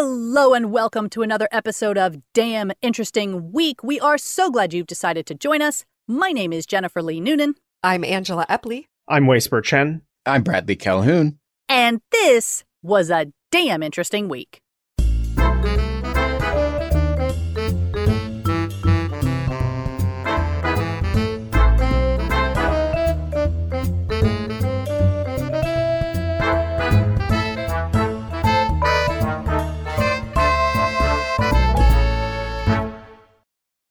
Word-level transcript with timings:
Hello 0.00 0.54
and 0.54 0.70
welcome 0.70 1.10
to 1.10 1.22
another 1.22 1.48
episode 1.50 1.98
of 1.98 2.18
Damn 2.32 2.70
Interesting 2.82 3.50
Week. 3.50 3.82
We 3.82 3.98
are 3.98 4.16
so 4.16 4.48
glad 4.48 4.72
you've 4.72 4.86
decided 4.86 5.26
to 5.26 5.34
join 5.34 5.60
us. 5.60 5.84
My 6.06 6.30
name 6.30 6.52
is 6.52 6.66
Jennifer 6.66 7.02
Lee 7.02 7.18
Noonan, 7.18 7.56
I'm 7.82 8.04
Angela 8.04 8.46
Epley. 8.48 8.84
I'm 9.08 9.26
Way 9.26 9.40
Spurr-Chen. 9.40 10.02
I'm 10.24 10.44
Bradley 10.44 10.76
Calhoun. 10.76 11.40
and 11.68 12.00
this 12.12 12.62
was 12.80 13.10
a 13.10 13.32
damn 13.50 13.82
interesting 13.82 14.28
week. 14.28 14.60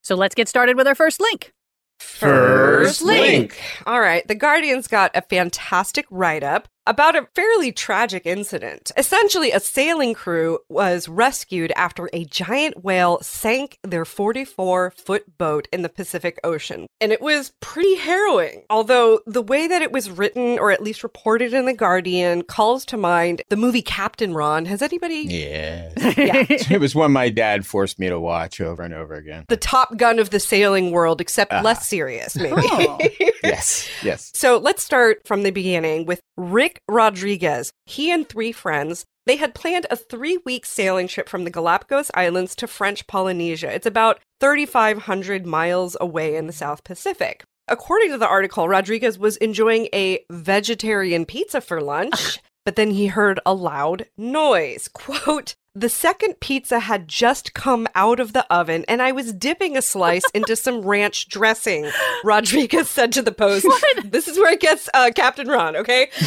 So 0.08 0.14
let's 0.14 0.34
get 0.34 0.48
started 0.48 0.78
with 0.78 0.86
our 0.86 0.94
first 0.94 1.20
link. 1.20 1.52
First 2.00 3.02
link. 3.02 3.60
All 3.86 4.00
right. 4.00 4.26
The 4.26 4.34
Guardian's 4.34 4.88
got 4.88 5.10
a 5.14 5.20
fantastic 5.20 6.06
write 6.10 6.42
up 6.42 6.66
about 6.88 7.14
a 7.16 7.28
fairly 7.34 7.70
tragic 7.70 8.26
incident. 8.26 8.90
Essentially, 8.96 9.52
a 9.52 9.60
sailing 9.60 10.14
crew 10.14 10.58
was 10.68 11.08
rescued 11.08 11.72
after 11.76 12.08
a 12.12 12.24
giant 12.24 12.82
whale 12.82 13.18
sank 13.22 13.78
their 13.82 14.04
44 14.04 14.92
foot 14.96 15.38
boat 15.38 15.68
in 15.72 15.82
the 15.82 15.88
Pacific 15.88 16.38
Ocean. 16.42 16.86
And 17.00 17.12
it 17.12 17.20
was 17.20 17.52
pretty 17.60 17.94
harrowing. 17.96 18.64
Although 18.70 19.20
the 19.26 19.42
way 19.42 19.66
that 19.68 19.82
it 19.82 19.92
was 19.92 20.10
written, 20.10 20.58
or 20.58 20.70
at 20.72 20.82
least 20.82 21.02
reported 21.02 21.52
in 21.54 21.66
The 21.66 21.74
Guardian, 21.74 22.42
calls 22.42 22.84
to 22.86 22.96
mind 22.96 23.42
the 23.50 23.56
movie 23.56 23.82
Captain 23.82 24.34
Ron. 24.34 24.64
Has 24.66 24.82
anybody? 24.82 25.26
Yeah. 25.28 25.92
Yeah. 26.18 26.44
it 26.48 26.80
was 26.80 26.94
one 26.94 27.12
my 27.12 27.28
dad 27.28 27.64
forced 27.66 27.98
me 28.00 28.08
to 28.08 28.18
watch 28.18 28.60
over 28.60 28.82
and 28.82 28.92
over 28.94 29.14
again. 29.14 29.44
The 29.48 29.56
top 29.56 29.96
gun 29.96 30.18
of 30.18 30.30
the 30.30 30.40
sailing 30.40 30.90
world, 30.90 31.20
except 31.20 31.52
Ah. 31.52 31.60
less 31.60 31.86
serious, 31.86 32.34
maybe. 32.34 32.54
Oh. 32.56 32.98
Yes. 33.44 33.88
Yes. 34.02 34.32
So 34.38 34.56
let's 34.58 34.82
start 34.82 35.26
from 35.26 35.42
the 35.42 35.50
beginning 35.50 36.06
with 36.06 36.20
Rick 36.36 36.77
Rodriguez. 36.88 37.72
He 37.86 38.10
and 38.10 38.28
three 38.28 38.52
friends, 38.52 39.04
they 39.26 39.36
had 39.36 39.54
planned 39.54 39.86
a 39.90 39.96
three 39.96 40.38
week 40.44 40.64
sailing 40.66 41.08
trip 41.08 41.28
from 41.28 41.44
the 41.44 41.50
Galapagos 41.50 42.10
Islands 42.14 42.54
to 42.56 42.66
French 42.66 43.06
Polynesia. 43.06 43.72
It's 43.72 43.86
about 43.86 44.20
3,500 44.40 45.46
miles 45.46 45.96
away 46.00 46.36
in 46.36 46.46
the 46.46 46.52
South 46.52 46.84
Pacific. 46.84 47.44
According 47.68 48.12
to 48.12 48.18
the 48.18 48.28
article, 48.28 48.68
Rodriguez 48.68 49.18
was 49.18 49.36
enjoying 49.36 49.88
a 49.92 50.24
vegetarian 50.30 51.26
pizza 51.26 51.60
for 51.60 51.82
lunch, 51.82 52.40
but 52.64 52.76
then 52.76 52.92
he 52.92 53.08
heard 53.08 53.40
a 53.44 53.52
loud 53.52 54.06
noise. 54.16 54.88
Quote, 54.88 55.54
the 55.80 55.88
second 55.88 56.40
pizza 56.40 56.80
had 56.80 57.06
just 57.06 57.54
come 57.54 57.86
out 57.94 58.18
of 58.18 58.32
the 58.32 58.44
oven 58.52 58.84
and 58.88 59.00
I 59.00 59.12
was 59.12 59.32
dipping 59.32 59.76
a 59.76 59.82
slice 59.82 60.24
into 60.34 60.56
some 60.56 60.82
ranch 60.82 61.28
dressing, 61.28 61.88
Rodriguez 62.24 62.88
said 62.88 63.12
to 63.12 63.22
the 63.22 63.32
Post. 63.32 63.66
This 64.04 64.26
is 64.28 64.38
where 64.38 64.52
it 64.52 64.60
gets 64.60 64.88
uh, 64.92 65.10
Captain 65.14 65.46
Ron, 65.46 65.76
okay? 65.76 66.08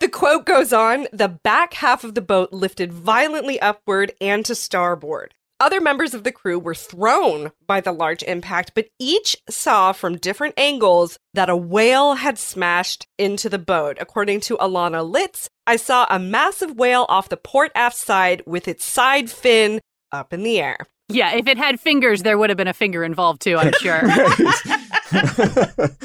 the 0.00 0.08
quote 0.10 0.46
goes 0.46 0.72
on 0.72 1.06
The 1.12 1.28
back 1.28 1.74
half 1.74 2.02
of 2.04 2.14
the 2.14 2.20
boat 2.20 2.52
lifted 2.52 2.92
violently 2.92 3.60
upward 3.60 4.12
and 4.20 4.44
to 4.46 4.54
starboard. 4.54 5.34
Other 5.60 5.80
members 5.82 6.14
of 6.14 6.24
the 6.24 6.32
crew 6.32 6.58
were 6.58 6.74
thrown 6.74 7.52
by 7.66 7.82
the 7.82 7.92
large 7.92 8.22
impact, 8.22 8.72
but 8.74 8.88
each 8.98 9.36
saw 9.50 9.92
from 9.92 10.16
different 10.16 10.54
angles 10.56 11.18
that 11.34 11.50
a 11.50 11.56
whale 11.56 12.14
had 12.14 12.38
smashed 12.38 13.06
into 13.18 13.50
the 13.50 13.58
boat. 13.58 13.98
According 14.00 14.40
to 14.40 14.56
Alana 14.56 15.08
Litz, 15.08 15.50
I 15.70 15.76
saw 15.76 16.04
a 16.10 16.18
massive 16.18 16.76
whale 16.76 17.06
off 17.08 17.28
the 17.28 17.36
port 17.36 17.70
aft 17.76 17.96
side 17.96 18.42
with 18.44 18.66
its 18.66 18.84
side 18.84 19.30
fin 19.30 19.80
up 20.10 20.32
in 20.32 20.42
the 20.42 20.58
air. 20.60 20.78
Yeah, 21.08 21.34
if 21.34 21.46
it 21.46 21.58
had 21.58 21.78
fingers, 21.78 22.24
there 22.24 22.36
would 22.36 22.50
have 22.50 22.56
been 22.56 22.66
a 22.66 22.72
finger 22.72 23.04
involved 23.04 23.40
too, 23.40 23.56
I'm 23.56 23.72
sure. 23.80 24.02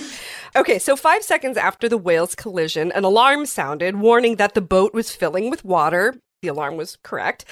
Okay, 0.56 0.80
so 0.80 0.96
five 0.96 1.22
seconds 1.22 1.58
after 1.58 1.90
the 1.90 1.98
whale's 1.98 2.34
collision, 2.34 2.90
an 2.94 3.04
alarm 3.04 3.46
sounded 3.46 3.98
warning 3.98 4.38
that 4.38 4.54
the 4.54 4.62
boat 4.62 4.94
was 4.94 5.14
filling 5.14 5.50
with 5.50 5.66
water. 5.66 6.16
The 6.42 6.48
alarm 6.48 6.78
was 6.78 6.98
correct. 7.04 7.44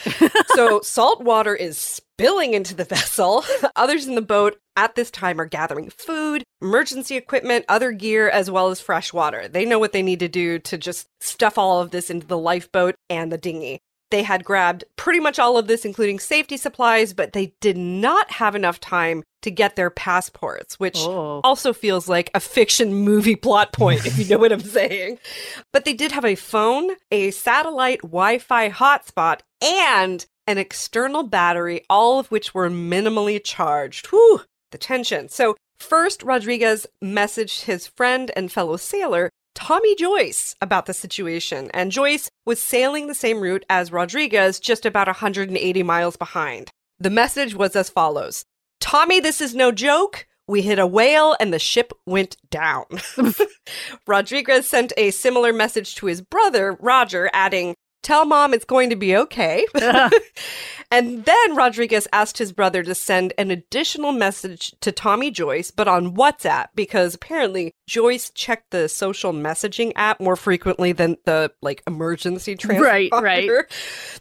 so 0.56 0.80
salt 0.80 1.22
water 1.22 1.54
is 1.54 1.78
spilling 1.78 2.54
into 2.54 2.74
the 2.74 2.86
vessel. 2.86 3.44
Others 3.76 4.08
in 4.08 4.16
the 4.16 4.22
boat 4.22 4.58
at 4.76 4.96
this 4.96 5.12
time 5.12 5.40
are 5.40 5.46
gathering 5.46 5.90
food, 5.90 6.44
emergency 6.62 7.16
equipment, 7.16 7.66
other 7.70 7.92
gear, 7.92 8.30
as 8.30 8.50
well 8.50 8.70
as 8.70 8.80
fresh 8.80 9.14
water. 9.14 9.48
They 9.48 9.66
know 9.66 9.80
what 9.80 9.92
they 9.94 10.02
need 10.02 10.20
to 10.20 10.28
do 10.28 10.60
to 10.60 10.78
just 10.78 11.08
stuff 11.20 11.58
all 11.58 11.82
of 11.82 11.92
this 11.92 12.10
into 12.10 12.28
the 12.28 12.38
lifeboat 12.38 12.96
and 13.10 13.32
the 13.32 13.38
dinghy. 13.38 13.80
They 14.12 14.22
had 14.24 14.44
grabbed 14.46 14.84
pretty 14.96 15.20
much 15.20 15.40
all 15.40 15.58
of 15.58 15.66
this, 15.68 15.86
including 15.86 16.20
safety 16.20 16.56
supplies, 16.56 17.14
but 17.14 17.34
they 17.34 17.54
did 17.62 17.78
not 17.78 18.30
have 18.34 18.54
enough 18.54 18.80
time 18.80 19.24
to 19.42 19.50
get 19.50 19.76
their 19.76 19.90
passports, 19.90 20.80
which 20.80 21.00
Oh. 21.00 21.42
also 21.44 21.74
feels 21.74 22.08
like 22.08 22.30
a 22.36 22.40
fiction 22.40 22.94
movie 22.94 23.36
plot 23.36 23.74
point, 23.74 24.06
if 24.06 24.18
you 24.20 24.26
know 24.26 24.38
what 24.38 24.52
I'm 24.52 24.60
saying. 24.60 25.18
But 25.74 25.86
they 25.86 25.94
did 25.94 26.12
have 26.12 26.26
a 26.26 26.36
phone, 26.36 26.92
a 27.12 27.32
satellite 27.32 28.02
Wi 28.02 28.38
Fi 28.38 28.70
hotspot, 28.70 29.40
and 29.62 30.26
an 30.46 30.60
external 30.60 31.24
battery, 31.24 31.84
all 31.90 32.20
of 32.20 32.28
which 32.30 32.54
were 32.54 32.70
minimally 32.70 33.44
charged. 33.44 34.08
Whew, 34.08 34.42
the 34.74 34.78
tension. 34.78 35.30
So, 35.30 35.56
first, 35.78 36.22
Rodriguez 36.22 36.86
messaged 37.02 37.64
his 37.64 37.88
friend 37.88 38.30
and 38.36 38.52
fellow 38.52 38.76
sailor, 38.76 39.30
Tommy 39.56 39.96
Joyce, 39.96 40.56
about 40.62 40.88
the 40.88 40.94
situation. 40.94 41.72
And 41.74 41.92
Joyce 41.92 42.30
was 42.46 42.62
sailing 42.62 43.08
the 43.08 43.16
same 43.16 43.40
route 43.40 43.66
as 43.70 43.94
Rodriguez, 43.94 44.60
just 44.60 44.86
about 44.86 45.08
180 45.08 45.84
miles 45.84 46.18
behind. 46.18 46.70
The 47.00 47.10
message 47.10 47.56
was 47.56 47.76
as 47.78 47.90
follows 47.90 48.44
Tommy, 48.82 49.22
this 49.22 49.40
is 49.40 49.56
no 49.56 49.72
joke. 49.72 50.28
We 50.46 50.62
hit 50.62 50.78
a 50.78 50.86
whale 50.86 51.38
and 51.40 51.54
the 51.54 51.60
ship 51.60 51.94
went 52.06 52.36
down. 52.50 52.86
Rodriguez 54.08 54.68
sent 54.68 54.92
a 54.98 55.12
similar 55.12 55.54
message 55.54 55.96
to 55.96 56.08
his 56.08 56.22
brother, 56.22 56.78
Roger, 56.82 57.30
adding, 57.32 57.76
Tell 58.04 58.26
mom 58.26 58.54
it's 58.54 58.66
going 58.66 58.90
to 58.90 58.96
be 58.96 59.16
okay. 59.16 59.66
and 60.92 61.26
then 61.26 61.56
Rodriguez 61.56 62.08
asked 62.14 62.38
his 62.38 62.52
brother 62.52 62.84
to 62.84 62.94
send 62.94 63.34
an 63.38 63.50
additional 63.50 64.12
message 64.12 64.76
to 64.82 64.92
Tommy 64.92 65.32
Joyce, 65.32 65.72
but 65.72 65.88
on 65.88 66.16
WhatsApp, 66.16 66.68
because 66.76 67.16
apparently 67.16 67.74
Joyce 67.88 68.30
checked 68.30 68.72
the 68.72 68.88
social 68.88 69.34
messaging 69.34 69.94
app 69.96 70.20
more 70.20 70.36
frequently 70.36 70.92
than 70.92 71.18
the 71.26 71.52
like 71.62 71.82
emergency 71.88 72.56
transponder. 72.56 72.82
Right, 72.82 73.12
right. 73.12 73.50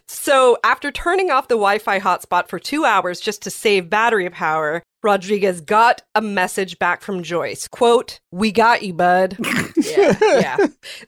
So 0.07 0.57
after 0.63 0.91
turning 0.91 1.31
off 1.31 1.47
the 1.47 1.55
Wi-Fi 1.55 1.99
hotspot 1.99 2.47
for 2.47 2.59
two 2.59 2.85
hours 2.85 3.19
just 3.19 3.41
to 3.43 3.49
save 3.49 3.89
battery 3.89 4.29
power, 4.29 4.83
Rodriguez 5.03 5.61
got 5.61 6.01
a 6.15 6.21
message 6.21 6.79
back 6.79 7.01
from 7.01 7.23
Joyce. 7.23 7.67
Quote, 7.67 8.19
We 8.31 8.51
got 8.51 8.83
you, 8.83 8.93
bud. 8.93 9.37
yeah, 9.75 10.17
yeah. 10.21 10.57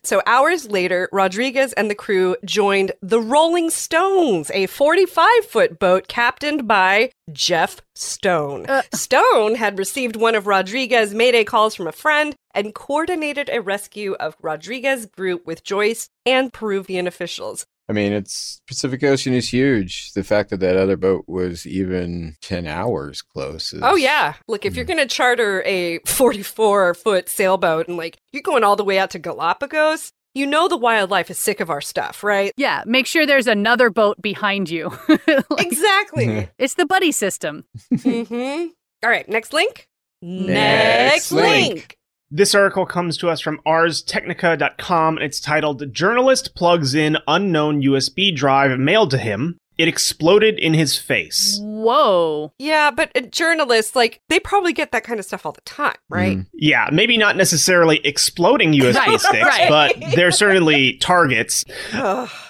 So 0.03 0.21
hours 0.25 0.69
later, 0.69 1.09
Rodriguez 1.11 1.73
and 1.73 1.89
the 1.89 1.95
crew 1.95 2.35
joined 2.43 2.91
the 3.01 3.21
Rolling 3.21 3.69
Stones, 3.69 4.51
a 4.53 4.67
45 4.67 5.45
foot 5.45 5.79
boat 5.79 6.07
captained 6.07 6.67
by 6.67 7.11
Jeff 7.31 7.81
Stone. 7.95 8.65
Uh. 8.67 8.81
Stone 8.93 9.55
had 9.55 9.79
received 9.79 10.15
one 10.15 10.35
of 10.35 10.47
Rodriguez's 10.47 11.15
mayday 11.15 11.43
calls 11.43 11.73
from 11.75 11.87
a 11.87 11.91
friend 11.93 12.35
and 12.53 12.75
coordinated 12.75 13.49
a 13.51 13.61
rescue 13.61 14.13
of 14.19 14.35
Rodriguez's 14.41 15.05
group 15.05 15.45
with 15.45 15.63
Joyce 15.63 16.09
and 16.25 16.51
Peruvian 16.51 17.07
officials. 17.07 17.65
I 17.87 17.93
mean, 17.93 18.13
it's 18.13 18.61
Pacific 18.67 19.03
Ocean 19.03 19.33
is 19.33 19.49
huge. 19.49 20.13
The 20.13 20.23
fact 20.23 20.49
that 20.49 20.59
that 20.59 20.75
other 20.75 20.97
boat 20.97 21.25
was 21.27 21.67
even 21.67 22.35
10 22.41 22.65
hours 22.65 23.21
close. 23.21 23.73
Is, 23.73 23.81
Oh 23.83 23.95
yeah. 23.95 24.33
Look, 24.47 24.65
if 24.65 24.75
you're 24.75 24.85
going 24.85 24.99
to 24.99 25.05
charter 25.05 25.61
a 25.65 25.99
44 25.99 26.95
foot 26.95 27.29
sailboat 27.29 27.87
and 27.87 27.97
like 27.97 28.17
you're 28.31 28.41
going 28.41 28.63
all 28.63 28.75
the 28.75 28.83
way 28.83 28.97
out 28.97 29.11
to 29.11 29.19
Galapagos, 29.19 30.11
you 30.33 30.45
know 30.45 30.67
the 30.67 30.77
wildlife 30.77 31.29
is 31.29 31.37
sick 31.37 31.59
of 31.59 31.69
our 31.69 31.79
stuff, 31.79 32.23
right? 32.23 32.51
yeah, 32.57 32.83
make 32.85 33.07
sure 33.07 33.25
there's 33.25 33.47
another 33.47 33.89
boat 33.89 34.21
behind 34.21 34.69
you. 34.69 34.91
Like, 35.27 35.65
Exactly. 35.65 36.49
it's 36.57 36.73
the 36.73 36.85
buddy 36.85 37.11
system. 37.11 37.65
mm-hmm. 37.93 38.67
All 39.03 39.09
right, 39.09 39.27
next 39.29 39.53
link. 39.53 39.87
Next 40.21 41.31
link. 41.31 41.97
This 42.31 42.55
article 42.55 42.85
comes 42.85 43.17
to 43.17 43.29
us 43.29 43.39
from 43.39 43.59
arstechnica.com 43.67 45.17
and 45.17 45.23
it's 45.23 45.39
titled 45.39 45.93
Journalist 45.93 46.55
Plugs 46.55 46.95
in 46.95 47.17
Unknown 47.27 47.81
USB 47.81 48.35
Drive 48.35 48.79
Mailed 48.79 49.11
to 49.11 49.17
Him. 49.17 49.57
It 49.77 49.89
exploded 49.89 50.57
in 50.57 50.73
his 50.73 50.97
face. 50.97 51.59
Whoa. 51.61 52.53
Yeah, 52.57 52.91
but 52.91 53.11
uh, 53.13 53.21
journalists, 53.29 53.93
like, 53.93 54.21
they 54.29 54.39
probably 54.39 54.71
get 54.71 54.93
that 54.93 55.03
kind 55.03 55.19
of 55.19 55.25
stuff 55.25 55.45
all 55.45 55.51
the 55.51 55.59
time, 55.65 55.95
right? 56.07 56.37
Mm. 56.37 56.47
Yeah, 56.53 56.87
maybe 56.93 57.17
not 57.17 57.35
necessarily 57.35 57.97
exploding 58.05 58.71
USB 58.71 58.95
Right, 58.95 59.19
sticks, 59.19 59.45
right. 59.45 59.69
but 59.69 59.95
they're 60.15 60.31
certainly 60.31 60.95
targets. 60.99 61.65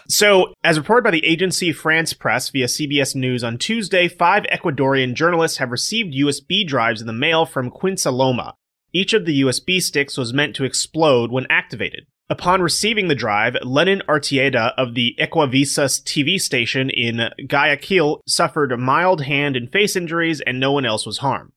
So, 0.07 0.53
as 0.63 0.77
reported 0.77 1.03
by 1.03 1.09
the 1.09 1.25
agency 1.25 1.73
France 1.73 2.13
Press 2.13 2.49
via 2.49 2.67
CBS 2.67 3.15
News 3.15 3.43
on 3.43 3.57
Tuesday, 3.57 4.07
five 4.07 4.43
Ecuadorian 4.53 5.15
journalists 5.15 5.57
have 5.57 5.71
received 5.71 6.13
USB 6.13 6.65
drives 6.65 7.01
in 7.01 7.07
the 7.07 7.13
mail 7.13 7.47
from 7.47 7.71
Quinsaloma. 7.71 8.53
Each 8.95 9.11
of 9.11 9.25
the 9.25 9.41
USB 9.41 9.81
sticks 9.81 10.15
was 10.15 10.33
meant 10.33 10.55
to 10.55 10.63
explode 10.63 11.29
when 11.29 11.47
activated. 11.49 12.05
Upon 12.29 12.61
receiving 12.61 13.09
the 13.09 13.13
drive, 13.13 13.57
Lenin 13.61 14.01
Artieda 14.07 14.71
of 14.77 14.95
the 14.95 15.17
Ecuavisa's 15.19 15.99
TV 15.99 16.39
station 16.39 16.89
in 16.89 17.29
Guayaquil 17.45 18.21
suffered 18.25 18.73
mild 18.79 19.23
hand 19.23 19.57
and 19.57 19.69
face 19.69 19.97
injuries, 19.97 20.39
and 20.39 20.61
no 20.61 20.71
one 20.71 20.85
else 20.85 21.05
was 21.05 21.17
harmed. 21.17 21.51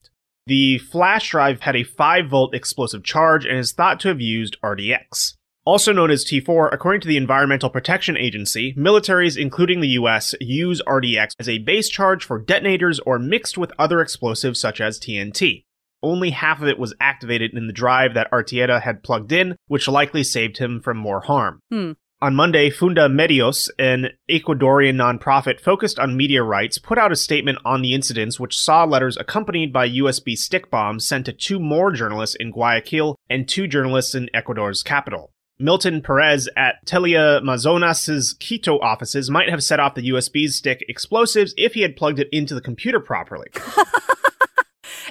The 0.49 0.79
flash 0.79 1.31
drive 1.31 1.61
had 1.61 1.77
a 1.77 1.85
5 1.85 2.29
volt 2.29 2.57
explosive 2.57 3.05
charge 3.05 3.47
and 3.47 3.57
is 3.57 3.71
thought 3.71 4.01
to 4.01 4.09
have 4.09 4.21
used 4.21 4.57
RDX. 4.61 5.35
Also 5.65 5.93
known 5.93 6.11
as 6.11 6.25
T4, 6.25 6.71
according 6.73 7.03
to 7.03 7.09
the 7.09 7.17
Environmental 7.17 7.71
Protection 7.71 8.17
Agency, 8.17 8.75
militaries, 8.75 9.41
including 9.41 9.81
the 9.81 9.95
US, 10.01 10.35
use 10.41 10.83
RDX 10.89 11.35
as 11.39 11.49
a 11.49 11.59
base 11.59 11.89
charge 11.89 12.25
for 12.25 12.41
detonators 12.41 12.99
or 13.07 13.21
mixed 13.21 13.57
with 13.57 13.71
other 13.79 14.01
explosives 14.01 14.59
such 14.59 14.81
as 14.81 14.99
TNT. 14.99 15.67
Only 16.03 16.31
half 16.31 16.63
of 16.63 16.69
it 16.69 16.79
was 16.79 16.95
activated 17.01 17.55
in 17.55 17.67
the 17.67 17.73
drive 17.73 18.15
that 18.15 18.31
Artieda 18.31 18.81
had 18.81 19.03
plugged 19.03 19.33
in, 19.33 19.57
which 19.67 19.89
likely 19.89 20.23
saved 20.23 20.59
him 20.59 20.81
from 20.81 20.97
more 20.97 21.21
harm. 21.21 21.61
Hmm. 21.71 21.93
On 22.21 22.35
Monday, 22.35 22.69
Fundamedios, 22.69 23.71
an 23.79 24.09
Ecuadorian 24.29 24.97
nonprofit 24.97 25.61
focused 25.61 26.01
on 26.01 26.17
media 26.17 26.43
rights, 26.43 26.77
put 26.77 26.99
out 26.99 27.13
a 27.13 27.17
statement 27.17 27.59
on 27.65 27.81
the 27.81 27.95
incidents, 27.95 28.41
which 28.41 28.59
saw 28.59 28.83
letters 28.83 29.17
accompanied 29.17 29.73
by 29.73 29.89
USB 29.89 30.37
stick 30.37 30.69
bombs 30.69 31.07
sent 31.07 31.27
to 31.27 31.33
two 31.33 31.61
more 31.61 31.93
journalists 31.93 32.35
in 32.35 32.51
Guayaquil 32.51 33.15
and 33.31 33.49
two 33.49 33.69
journalists 33.69 34.17
in 34.17 34.29
Ecuador's 34.35 34.83
capital. 34.83 35.31
Milton 35.61 36.03
Perez 36.03 36.49
at 36.57 36.85
Teleamazonas' 36.87 38.39
Quito 38.41 38.81
offices 38.81 39.31
might 39.31 39.49
have 39.49 39.63
set 39.63 39.79
off 39.79 39.95
the 39.95 40.11
USB 40.11 40.49
stick 40.49 40.85
explosives 40.89 41.55
if 41.57 41.75
he 41.75 41.83
had 41.83 41.97
plugged 41.97 42.19
it 42.19 42.29
into 42.33 42.55
the 42.55 42.61
computer 42.61 42.99
properly. 42.99 43.49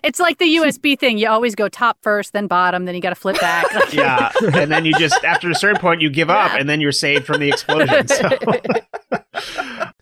It's 0.04 0.20
like 0.20 0.38
the 0.38 0.56
USB 0.58 0.98
thing. 0.98 1.18
You 1.18 1.30
always 1.30 1.56
go 1.56 1.70
top 1.70 1.98
first, 2.02 2.34
then 2.34 2.48
bottom, 2.48 2.86
then 2.86 2.96
you 2.96 3.02
got 3.02 3.10
to 3.10 3.16
flip 3.16 3.40
back. 3.40 3.66
yeah, 3.94 4.32
and 4.54 4.72
then 4.72 4.86
you 4.86 4.94
just 4.94 5.24
after 5.24 5.50
a 5.50 5.56
certain 5.56 5.80
point 5.80 6.02
you 6.02 6.10
give 6.10 6.30
up, 6.30 6.52
and 6.54 6.70
then 6.70 6.82
you're 6.82 6.92
saved 6.92 7.26
from 7.26 7.40
the 7.40 7.50
explosion. 7.50 8.08
So, 8.08 8.30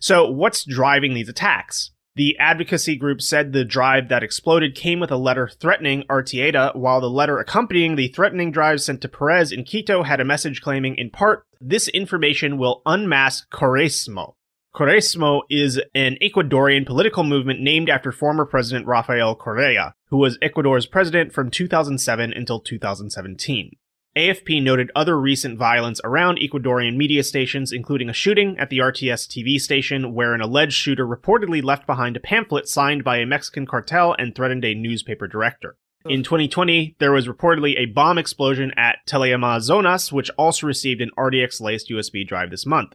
so 0.00 0.30
what's 0.30 0.64
driving 0.64 1.14
these 1.14 1.28
attacks? 1.28 1.90
The 2.16 2.38
advocacy 2.38 2.96
group 2.96 3.20
said 3.20 3.52
the 3.52 3.62
drive 3.62 4.08
that 4.08 4.22
exploded 4.22 4.74
came 4.74 5.00
with 5.00 5.10
a 5.10 5.18
letter 5.18 5.48
threatening 5.48 6.02
Artieda, 6.08 6.74
while 6.74 7.02
the 7.02 7.10
letter 7.10 7.38
accompanying 7.38 7.96
the 7.96 8.08
threatening 8.08 8.50
drive 8.50 8.80
sent 8.80 9.02
to 9.02 9.08
Perez 9.08 9.52
in 9.52 9.64
Quito 9.64 10.02
had 10.02 10.18
a 10.18 10.24
message 10.24 10.62
claiming, 10.62 10.94
in 10.94 11.10
part, 11.10 11.44
this 11.60 11.88
information 11.88 12.56
will 12.56 12.80
unmask 12.86 13.50
Correismo. 13.50 14.32
Correismo 14.76 15.40
is 15.48 15.80
an 15.94 16.18
Ecuadorian 16.20 16.84
political 16.84 17.24
movement 17.24 17.62
named 17.62 17.88
after 17.88 18.12
former 18.12 18.44
President 18.44 18.86
Rafael 18.86 19.34
Correa, 19.34 19.94
who 20.08 20.18
was 20.18 20.36
Ecuador's 20.42 20.84
president 20.84 21.32
from 21.32 21.50
2007 21.50 22.34
until 22.34 22.60
2017. 22.60 23.70
AFP 24.18 24.62
noted 24.62 24.90
other 24.94 25.18
recent 25.18 25.58
violence 25.58 25.98
around 26.04 26.38
Ecuadorian 26.40 26.94
media 26.94 27.24
stations, 27.24 27.72
including 27.72 28.10
a 28.10 28.12
shooting 28.12 28.58
at 28.58 28.68
the 28.68 28.80
RTS 28.80 29.26
TV 29.26 29.58
station 29.58 30.12
where 30.12 30.34
an 30.34 30.42
alleged 30.42 30.74
shooter 30.74 31.06
reportedly 31.06 31.64
left 31.64 31.86
behind 31.86 32.14
a 32.14 32.20
pamphlet 32.20 32.68
signed 32.68 33.02
by 33.02 33.16
a 33.16 33.24
Mexican 33.24 33.64
cartel 33.64 34.14
and 34.18 34.34
threatened 34.34 34.66
a 34.66 34.74
newspaper 34.74 35.26
director. 35.26 35.78
In 36.04 36.22
2020, 36.22 36.96
there 36.98 37.12
was 37.12 37.26
reportedly 37.26 37.78
a 37.78 37.86
bomb 37.86 38.18
explosion 38.18 38.72
at 38.76 38.98
Teleamazonas, 39.08 40.12
which 40.12 40.30
also 40.36 40.66
received 40.66 41.00
an 41.00 41.12
RDX 41.16 41.62
laced 41.62 41.88
USB 41.88 42.28
drive 42.28 42.50
this 42.50 42.66
month. 42.66 42.92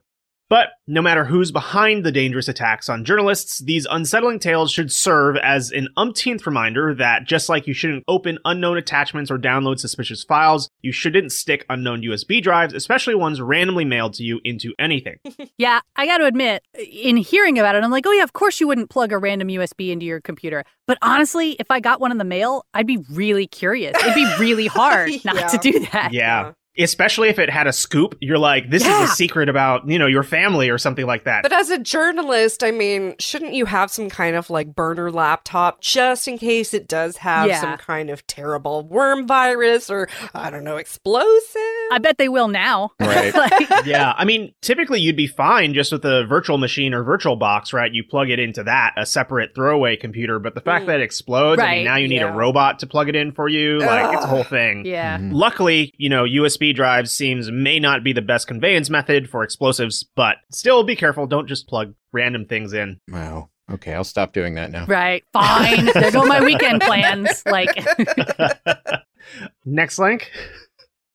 But 0.51 0.71
no 0.85 1.01
matter 1.01 1.23
who's 1.23 1.49
behind 1.49 2.05
the 2.05 2.11
dangerous 2.11 2.49
attacks 2.49 2.89
on 2.89 3.05
journalists, 3.05 3.59
these 3.59 3.87
unsettling 3.89 4.37
tales 4.37 4.69
should 4.69 4.91
serve 4.91 5.37
as 5.37 5.71
an 5.71 5.87
umpteenth 5.95 6.45
reminder 6.45 6.93
that 6.95 7.23
just 7.25 7.47
like 7.47 7.67
you 7.67 7.73
shouldn't 7.73 8.03
open 8.09 8.37
unknown 8.43 8.75
attachments 8.77 9.31
or 9.31 9.37
download 9.37 9.79
suspicious 9.79 10.25
files, 10.25 10.69
you 10.81 10.91
shouldn't 10.91 11.31
stick 11.31 11.65
unknown 11.69 12.01
USB 12.01 12.43
drives, 12.43 12.73
especially 12.73 13.15
ones 13.15 13.39
randomly 13.39 13.85
mailed 13.85 14.13
to 14.15 14.23
you, 14.23 14.41
into 14.43 14.73
anything. 14.77 15.15
yeah, 15.57 15.79
I 15.95 16.05
got 16.05 16.17
to 16.17 16.25
admit, 16.25 16.63
in 16.77 17.15
hearing 17.15 17.57
about 17.57 17.75
it, 17.75 17.83
I'm 17.85 17.89
like, 17.91 18.05
oh, 18.05 18.11
yeah, 18.11 18.23
of 18.23 18.33
course 18.33 18.59
you 18.59 18.67
wouldn't 18.67 18.89
plug 18.89 19.13
a 19.13 19.17
random 19.17 19.47
USB 19.47 19.89
into 19.89 20.05
your 20.05 20.19
computer. 20.19 20.65
But 20.85 20.97
honestly, 21.01 21.51
if 21.61 21.71
I 21.71 21.79
got 21.79 22.01
one 22.01 22.11
in 22.11 22.17
the 22.17 22.25
mail, 22.25 22.65
I'd 22.73 22.85
be 22.87 22.97
really 23.09 23.47
curious. 23.47 23.95
It'd 23.97 24.15
be 24.15 24.29
really 24.37 24.67
hard 24.67 25.11
not 25.23 25.35
Yeah. 25.35 25.47
to 25.47 25.57
do 25.59 25.79
that. 25.93 26.09
Yeah. 26.11 26.51
Especially 26.77 27.29
if 27.29 27.37
it 27.37 27.49
had 27.49 27.67
a 27.67 27.73
scoop, 27.73 28.15
you're 28.21 28.37
like, 28.37 28.69
this 28.69 28.85
Yeah. 28.85 29.03
is 29.03 29.11
a 29.11 29.13
secret 29.13 29.49
about, 29.49 29.87
you 29.89 29.99
know, 29.99 30.07
your 30.07 30.23
family 30.23 30.69
or 30.69 30.77
something 30.77 31.05
like 31.05 31.25
that. 31.25 31.43
But 31.43 31.51
as 31.53 31.69
a 31.69 31.77
journalist, 31.77 32.63
I 32.63 32.71
mean, 32.71 33.15
shouldn't 33.19 33.53
you 33.53 33.65
have 33.65 33.91
some 33.91 34.09
kind 34.09 34.35
of 34.35 34.49
like 34.49 34.73
burner 34.73 35.11
laptop 35.11 35.81
just 35.81 36.27
in 36.27 36.37
case 36.37 36.73
it 36.73 36.87
does 36.87 37.17
have 37.17 37.47
Yeah. 37.47 37.59
some 37.59 37.77
kind 37.77 38.09
of 38.09 38.25
terrible 38.25 38.83
worm 38.87 39.27
virus 39.27 39.89
or, 39.89 40.07
I 40.33 40.49
don't 40.49 40.63
know, 40.63 40.77
explosive? 40.77 41.61
I 41.91 41.99
bet 42.01 42.17
they 42.17 42.29
will 42.29 42.47
now. 42.47 42.91
Right. 42.99 43.33
Like, 43.41 43.85
yeah, 43.85 44.13
I 44.17 44.23
mean, 44.25 44.53
typically 44.61 44.99
you'd 45.01 45.15
be 45.15 45.25
fine 45.27 45.73
just 45.73 45.91
with 45.91 46.05
a 46.05 46.25
virtual 46.25 46.57
machine 46.57 46.93
or 46.93 47.03
virtual 47.03 47.35
box, 47.35 47.73
right? 47.73 47.91
You 47.91 48.03
plug 48.03 48.29
it 48.29 48.39
into 48.39 48.63
that, 48.63 48.93
a 48.97 49.05
separate 49.05 49.55
throwaway 49.55 49.95
computer, 49.95 50.37
but 50.39 50.53
the 50.53 50.61
fact 50.61 50.83
Mm. 50.83 50.87
that 50.87 50.99
it 50.99 51.03
explodes, 51.03 51.61
I 51.61 51.75
mean, 51.77 51.85
now 51.85 51.95
you 51.95 52.07
need 52.07 52.17
yeah. 52.21 52.31
a 52.31 52.35
robot 52.35 52.79
to 52.79 52.87
plug 52.87 53.09
it 53.09 53.15
in 53.15 53.31
for 53.31 53.47
you. 53.49 53.79
Like, 53.79 54.13
it's 54.13 54.23
a 54.23 54.27
whole 54.27 54.43
thing. 54.43 54.85
yeah. 54.85 55.17
Mhm. 55.17 55.31
Luckily, 55.33 55.93
you 55.97 56.09
know, 56.09 56.23
USB 56.23 56.60
drives 56.73 57.11
seems 57.11 57.51
may 57.51 57.79
not 57.79 58.03
be 58.03 58.13
the 58.13 58.21
best 58.21 58.47
conveyance 58.47 58.89
method 58.89 59.29
for 59.29 59.43
explosives, 59.43 60.05
but 60.15 60.37
still 60.51 60.83
be 60.83 60.95
careful. 60.95 61.25
Don't 61.27 61.47
just 61.47 61.67
plug 61.67 61.93
random 62.11 62.45
things 62.45 62.73
in. 62.73 62.99
Wow. 63.09 63.49
Okay, 63.71 63.93
I'll 63.93 64.03
stop 64.03 64.33
doing 64.33 64.55
that 64.55 64.69
now. 64.69 64.85
Right. 64.85 65.23
Fine. 65.33 65.85
there 65.93 66.11
go 66.11 66.25
my 66.25 66.43
weekend 66.43 66.81
plans. 66.81 67.43
Like, 67.45 67.69
Next 69.65 69.99
link. 69.99 70.31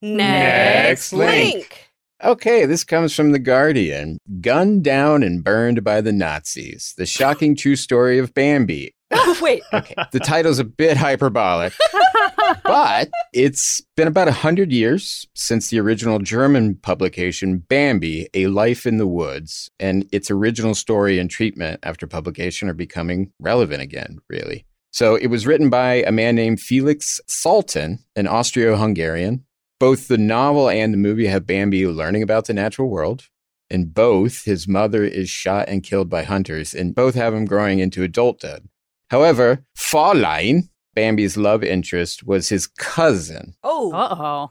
Next 0.02 1.12
link. 1.12 1.54
link. 1.54 1.82
Okay, 2.24 2.64
this 2.64 2.82
comes 2.82 3.14
from 3.14 3.32
The 3.32 3.38
Guardian. 3.38 4.18
Gunned 4.40 4.82
down 4.82 5.22
and 5.22 5.44
burned 5.44 5.84
by 5.84 6.00
the 6.00 6.12
Nazis. 6.12 6.94
The 6.96 7.04
shocking 7.04 7.54
true 7.54 7.76
story 7.76 8.18
of 8.18 8.32
Bambi. 8.32 8.94
Oh, 9.10 9.38
wait. 9.40 9.62
Okay, 9.72 9.94
the 10.12 10.20
title's 10.20 10.58
a 10.58 10.64
bit 10.64 10.96
hyperbolic, 10.96 11.72
but 12.64 13.10
it's 13.32 13.80
been 13.96 14.08
about 14.08 14.26
100 14.26 14.72
years 14.72 15.26
since 15.34 15.68
the 15.68 15.78
original 15.78 16.18
German 16.18 16.76
publication 16.76 17.58
Bambi, 17.58 18.28
A 18.34 18.46
Life 18.46 18.86
in 18.86 18.98
the 18.98 19.06
Woods, 19.06 19.70
and 19.78 20.08
its 20.12 20.30
original 20.30 20.74
story 20.74 21.18
and 21.18 21.30
treatment 21.30 21.80
after 21.82 22.06
publication 22.06 22.68
are 22.68 22.74
becoming 22.74 23.32
relevant 23.38 23.82
again, 23.82 24.18
really. 24.28 24.64
So 24.92 25.14
it 25.16 25.26
was 25.26 25.46
written 25.46 25.68
by 25.68 25.96
a 26.06 26.12
man 26.12 26.34
named 26.36 26.60
Felix 26.60 27.20
Salten, 27.28 27.98
an 28.14 28.26
Austro 28.26 28.76
Hungarian. 28.76 29.44
Both 29.78 30.08
the 30.08 30.16
novel 30.16 30.70
and 30.70 30.94
the 30.94 30.98
movie 30.98 31.26
have 31.26 31.46
Bambi 31.46 31.86
learning 31.86 32.22
about 32.22 32.46
the 32.46 32.54
natural 32.54 32.88
world. 32.88 33.28
In 33.68 33.86
both, 33.90 34.44
his 34.44 34.66
mother 34.66 35.04
is 35.04 35.28
shot 35.28 35.68
and 35.68 35.82
killed 35.82 36.08
by 36.08 36.22
hunters, 36.22 36.72
and 36.72 36.94
both 36.94 37.14
have 37.14 37.34
him 37.34 37.44
growing 37.44 37.78
into 37.78 38.02
adulthood. 38.02 38.68
However, 39.10 39.64
Faline, 39.76 40.68
Bambi's 40.94 41.36
love 41.36 41.62
interest, 41.62 42.26
was 42.26 42.48
his 42.48 42.66
cousin. 42.66 43.54
Oh. 43.62 43.92
uh 43.92 44.16
oh. 44.18 44.50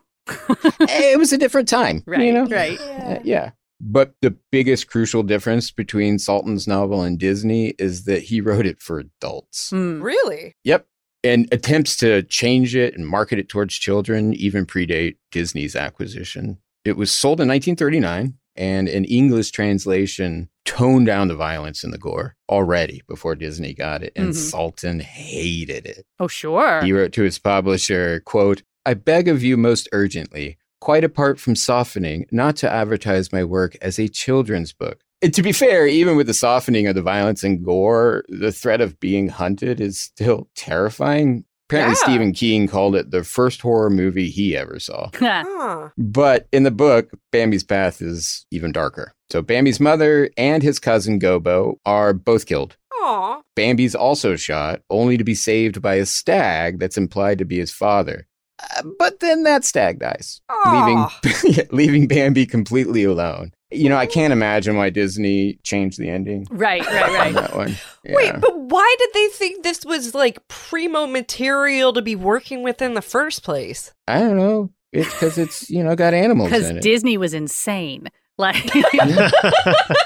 it 0.82 1.20
was 1.20 1.32
a 1.34 1.38
different 1.38 1.68
time, 1.68 2.04
Right. 2.06 2.22
You 2.22 2.34
know? 2.34 2.46
Right. 2.46 2.80
Uh, 2.80 3.20
yeah. 3.24 3.52
But 3.82 4.16
the 4.22 4.36
biggest 4.52 4.88
crucial 4.88 5.22
difference 5.22 5.70
between 5.70 6.18
Salten's 6.18 6.68
novel 6.68 7.02
and 7.04 7.20
Disney 7.20 7.74
is 7.78 8.06
that 8.06 8.24
he 8.24 8.42
wrote 8.42 8.66
it 8.66 8.82
for 8.82 9.00
adults. 9.00 9.70
Hmm. 9.70 10.02
Really? 10.02 10.56
Yep. 10.64 10.88
And 11.24 11.48
attempts 11.52 11.98
to 11.98 12.22
change 12.24 12.76
it 12.76 12.96
and 12.96 13.06
market 13.06 13.40
it 13.40 13.50
towards 13.50 13.76
children 13.76 14.34
even 14.34 14.66
predate 14.66 15.18
Disney's 15.32 15.76
acquisition. 15.76 16.58
It 16.86 16.98
was 16.98 17.12
sold 17.12 17.42
in 17.42 17.48
1939, 17.48 18.36
and 18.56 18.88
an 18.88 19.06
English 19.06 19.52
translation 19.52 20.50
toned 20.66 21.06
down 21.06 21.28
the 21.28 21.36
violence 21.36 21.84
and 21.84 21.94
the 21.94 21.98
gore 21.98 22.36
already 22.50 23.02
before 23.08 23.36
Disney 23.36 23.74
got 23.74 24.02
it. 24.04 24.14
And 24.16 24.30
Mhm. 24.30 24.52
Salten 24.52 25.02
hated 25.02 25.86
it. 25.86 26.06
Oh, 26.20 26.28
sure. 26.28 26.82
He 26.84 26.92
wrote 26.94 27.12
to 27.14 27.24
his 27.24 27.38
publisher, 27.40 28.22
quote, 28.26 28.64
I 28.86 28.94
beg 28.94 29.28
of 29.28 29.44
you 29.44 29.58
most 29.58 29.90
urgently, 29.92 30.58
quite 30.80 31.04
apart 31.04 31.40
from 31.40 31.56
softening, 31.56 32.26
not 32.32 32.56
to 32.58 32.72
advertise 32.72 33.32
my 33.32 33.44
work 33.44 33.76
as 33.82 33.98
a 34.00 34.08
children's 34.08 34.74
book. 34.74 35.02
And 35.22 35.34
to 35.34 35.42
be 35.42 35.52
fair, 35.52 35.88
even 35.88 36.16
with 36.18 36.28
the 36.28 36.34
softening 36.34 36.86
of 36.88 36.94
the 36.96 37.02
violence 37.02 37.44
and 37.44 37.64
gore, 37.64 38.24
the 38.30 38.52
threat 38.52 38.82
of 38.82 39.00
being 39.00 39.30
hunted 39.30 39.80
is 39.82 40.00
still 40.00 40.50
terrifying. 40.56 41.46
Apparently, 41.70 41.96
Yeah. 42.00 42.04
Stephen 42.04 42.32
King 42.34 42.68
called 42.68 42.96
it 42.96 43.12
the 43.12 43.24
first 43.24 43.62
horror 43.62 43.90
movie 43.90 44.30
he 44.30 44.56
ever 44.56 44.80
saw. 44.80 45.10
Huh. 45.20 45.90
But 45.98 46.48
in 46.52 46.64
the 46.64 46.72
book, 46.72 47.10
Bambi's 47.32 47.64
path 47.64 48.02
is 48.02 48.46
even 48.52 48.72
darker. 48.72 49.14
So 49.32 49.42
Bambi's 49.42 49.80
mother 49.80 50.30
and 50.38 50.62
his 50.62 50.78
cousin 50.80 51.20
Gobo 51.20 51.76
are 51.86 52.14
both 52.14 52.46
killed. 52.46 52.78
Aw. 53.02 53.42
Bambi's 53.56 53.96
also 53.96 54.36
shot, 54.36 54.82
only 54.90 55.18
to 55.18 55.24
be 55.24 55.34
saved 55.34 55.82
by 55.82 55.96
a 55.96 56.06
stag 56.06 56.78
that's 56.80 56.98
implied 56.98 57.40
to 57.40 57.46
be 57.46 57.58
his 57.58 57.72
father. 57.72 58.28
Uh, 58.60 58.84
but 58.98 59.20
then 59.20 59.44
that 59.44 59.66
stag 59.66 60.00
dies, 60.00 60.42
Aw. 60.50 61.20
leaving 61.22 61.68
leaving 61.72 62.08
Bambi 62.08 62.46
completely 62.46 63.04
alone. 63.04 63.52
You 63.72 63.90
know, 63.90 63.98
I 63.98 64.06
can't 64.06 64.32
imagine 64.32 64.78
why 64.78 64.90
Disney 64.90 65.60
changed 65.64 65.98
the 66.00 66.10
ending 66.10 66.48
Right, 66.50 66.86
right, 66.86 67.04
on 67.04 67.14
right. 67.14 67.34
that 67.34 67.56
one. 67.56 67.76
Wait, 68.08 68.34
but 68.40 68.58
why 68.58 68.96
did 69.00 69.10
they 69.14 69.28
think 69.30 69.64
this 69.64 69.84
was 69.84 70.16
like 70.16 70.48
primo 70.48 71.08
material 71.08 71.92
to 71.94 72.02
be 72.02 72.16
working 72.16 72.64
with 72.64 72.82
in 72.82 72.94
the 72.94 73.02
first 73.02 73.44
place? 73.44 73.94
I 74.08 74.20
don't 74.20 74.38
know. 74.38 74.70
It's 74.94 75.12
because 75.12 75.38
it's 75.38 75.70
you 75.70 75.84
know 75.84 75.96
got 75.96 76.14
animals 76.14 76.50
Because. 76.52 76.72
Disney 76.82 77.18
was 77.18 77.34
insane. 77.34 78.08
Like, 78.38 78.74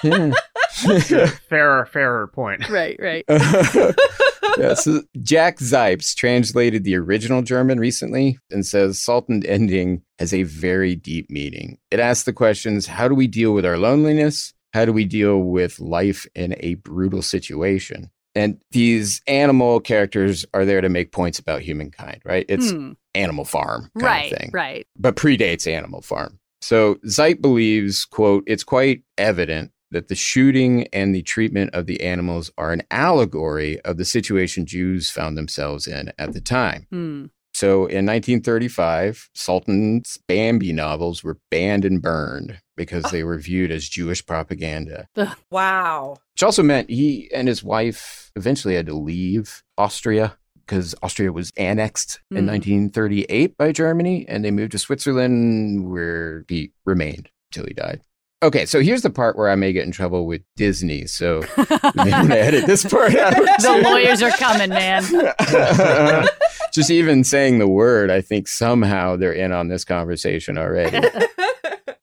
yeah. 0.04 0.32
fairer, 1.50 1.86
fairer 1.86 2.28
point. 2.28 2.68
right, 2.70 2.96
right. 3.00 3.24
yeah, 4.58 4.74
so 4.74 5.02
Jack 5.22 5.58
Zipes 5.58 6.16
translated 6.16 6.84
the 6.84 6.96
original 6.96 7.42
German 7.42 7.80
recently 7.80 8.38
and 8.52 8.66
says 8.66 8.98
Salten 8.98 9.46
ending 9.48 10.02
has 10.18 10.34
a 10.34 10.44
very 10.44 10.96
deep 10.96 11.30
meaning. 11.30 11.78
It 11.92 12.00
asks 12.00 12.24
the 12.26 12.34
questions 12.34 12.86
how 12.88 13.08
do 13.08 13.16
we 13.16 13.28
deal 13.28 13.54
with 13.54 13.66
our 13.66 13.78
loneliness? 13.78 14.54
How 14.74 14.86
do 14.86 14.94
we 14.94 15.06
deal 15.06 15.40
with 15.40 15.80
life 15.80 16.28
in 16.36 16.56
a 16.60 16.76
brutal 16.76 17.22
situation? 17.22 18.12
And 18.36 18.60
these 18.72 19.22
animal 19.28 19.80
characters 19.80 20.46
are 20.54 20.64
there 20.66 20.82
to 20.82 20.90
make 20.90 21.12
points 21.12 21.40
about 21.40 21.62
humankind, 21.62 22.22
right? 22.24 22.46
It's 22.48 22.72
Hmm. 22.72 22.92
Animal 23.16 23.44
Farm 23.44 23.90
kind 23.98 24.04
Right, 24.06 24.32
of 24.32 24.38
thing 24.38 24.52
right. 24.54 24.86
but 24.96 25.16
predates 25.16 25.66
Animal 25.66 26.04
Farm. 26.04 26.40
So 26.62 26.96
Zipes 27.08 27.42
believes, 27.42 28.06
quote, 28.06 28.44
it's 28.46 28.64
quite 28.64 29.02
evident 29.18 29.72
that 29.92 30.08
the 30.08 30.16
shooting 30.16 30.88
and 30.94 31.14
the 31.16 31.22
treatment 31.24 31.72
of 31.74 31.86
the 31.86 32.02
animals 32.02 32.52
are 32.58 32.72
an 32.72 32.84
allegory 32.92 33.80
of 33.82 33.98
the 33.98 34.06
situation 34.06 34.66
Jews 34.66 35.10
found 35.10 35.38
themselves 35.38 35.88
in 35.88 36.12
at 36.20 36.34
the 36.34 36.42
time. 36.42 36.86
Hmm. 36.92 37.26
So 37.56 37.88
in 37.88 38.06
1935, 38.06 39.30
Salten's 39.34 40.18
Bambi 40.28 40.72
novels 40.72 41.24
were 41.24 41.40
banned 41.52 41.84
and 41.86 42.02
burned 42.02 42.60
because 42.78 43.04
they 43.12 43.24
were 43.24 43.38
viewed 43.40 43.72
as 43.72 43.90
Jewish 43.90 44.26
propaganda, 44.26 45.08
Wow. 45.52 46.18
which 46.34 46.44
also 46.44 46.64
meant 46.64 46.90
he 46.90 47.30
and 47.34 47.48
his 47.48 47.64
wife 47.64 48.32
eventually 48.36 48.76
had 48.76 48.86
to 48.86 48.94
leave 48.94 49.64
Austria 49.78 50.38
because 50.66 50.94
Austria 51.02 51.32
was 51.34 51.52
annexed 51.58 52.22
in 52.32 52.38
Hmm. 52.44 52.52
1938 52.52 53.58
by 53.58 53.72
Germany 53.72 54.26
and 54.30 54.46
they 54.46 54.52
moved 54.52 54.72
to 54.74 54.80
Switzerland 54.80 55.90
where 55.92 56.46
he 56.48 56.72
remained 56.86 57.30
till 57.52 57.66
he 57.66 57.74
died. 57.74 58.02
Okay, 58.42 58.66
so 58.66 58.80
here's 58.80 59.02
the 59.02 59.10
part 59.10 59.38
where 59.38 59.50
I 59.50 59.56
may 59.56 59.74
get 59.74 59.86
in 59.86 59.92
trouble 59.92 60.26
with 60.26 60.42
Disney. 60.56 61.08
So 61.08 61.42
I'm 61.58 61.94
going 61.94 62.30
to 62.30 62.40
edit 62.40 62.66
this 62.68 62.86
part 62.86 63.14
out. 63.16 63.34
the 63.62 63.82
lawyers 63.84 64.22
are 64.22 64.32
coming, 64.32 64.70
man. 64.70 65.04
Just 66.74 66.90
even 66.90 67.26
saying 67.26 67.60
the 67.60 67.68
word, 67.68 68.10
I 68.10 68.22
think 68.22 68.48
somehow 68.48 69.18
they're 69.18 69.34
in 69.34 69.52
on 69.52 69.68
this 69.68 69.84
conversation 69.84 70.58
already. 70.58 71.06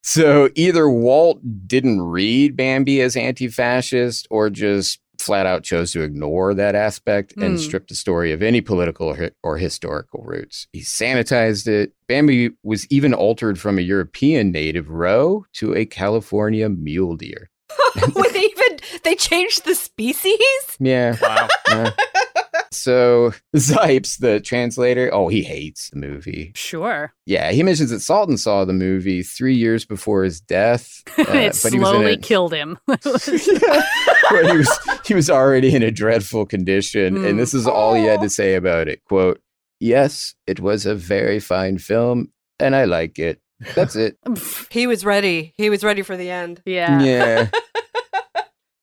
So 0.09 0.50
either 0.55 0.88
Walt 0.88 1.40
didn't 1.66 2.00
read 2.00 2.57
Bambi 2.57 3.00
as 3.00 3.16
anti 3.16 3.49
fascist 3.49 4.28
or 4.31 4.50
just 4.50 5.00
flat 5.20 5.46
out 5.46 5.62
chose 5.62 5.92
to 5.92 6.02
ignore 6.02 6.54
that 6.54 6.75
aspect 6.75 7.35
and 7.37 7.52
Hmm. 7.52 7.56
strip 7.56 7.88
the 7.88 7.94
story 7.94 8.32
of 8.32 8.42
any 8.42 8.61
political 8.61 9.08
or, 9.08 9.30
or 9.42 9.56
historical 9.58 10.23
roots. 10.25 10.66
He 10.73 10.80
sanitized 10.80 11.66
it. 11.66 11.92
Bambi 12.08 12.50
was 12.62 12.87
even 12.90 13.12
altered 13.14 13.58
from 13.58 13.78
a 13.78 13.82
European 13.82 14.52
native 14.52 14.88
roe 14.90 15.44
to 15.54 15.75
a 15.75 15.85
California 15.87 16.68
mule 16.68 17.16
deer. 17.16 17.50
Wait, 18.14 18.32
they 18.32 18.40
even 18.40 18.78
they 19.04 19.14
changed 19.14 19.64
the 19.64 19.75
species? 19.75 20.38
Yeah. 20.78 21.16
Wow. 21.20 21.49
uh, 21.68 21.90
so 22.70 23.32
Zipes, 23.56 24.18
the 24.18 24.38
translator, 24.40 25.11
oh, 25.12 25.28
he 25.28 25.42
hates 25.42 25.90
the 25.90 25.96
movie. 25.99 26.52
Sure. 26.54 27.12
Yeah, 27.25 27.50
he 27.52 27.62
mentions 27.62 27.90
that 27.90 27.96
Salten 27.96 28.38
saw 28.38 28.64
the 28.64 28.73
movie 28.73 29.23
three 29.23 29.54
years 29.54 29.85
before 29.85 30.25
his 30.25 30.40
death. 30.40 31.02
uh, 31.18 31.23
it 31.28 31.58
but 31.62 31.73
he 31.73 31.78
was 31.78 31.88
in 31.90 31.94
slowly 31.96 32.16
killed 32.18 32.52
him. 32.52 32.78
but 34.30 34.50
he 34.50 34.56
was 34.56 34.78
he 35.04 35.14
was 35.14 35.30
already 35.30 35.75
in 35.75 35.83
a 35.83 35.90
dreadful 35.90 36.47
condition, 36.47 37.16
Hmm. 37.16 37.25
and 37.26 37.38
this 37.38 37.54
is 37.54 37.66
all 37.66 37.95
he 37.95 38.04
had 38.04 38.21
to 38.23 38.30
say 38.30 38.54
about 38.54 38.88
it. 38.88 39.02
"Quote: 39.04 39.40
Yes, 39.80 40.35
it 40.47 40.61
was 40.61 40.87
a 40.87 40.95
very 40.95 41.38
fine 41.40 41.78
film, 41.78 42.33
and 42.59 42.75
I 42.76 42.85
like 42.85 43.18
it. 43.18 43.40
That's 43.75 43.97
it. 43.97 44.18
He 44.71 44.87
was 44.87 45.04
ready. 45.04 45.54
He 45.56 45.71
was 45.71 45.83
ready 45.85 46.02
for 46.02 46.16
the 46.16 46.30
end. 46.30 46.62
yeah. 46.66 47.00
yeah." 47.02 47.49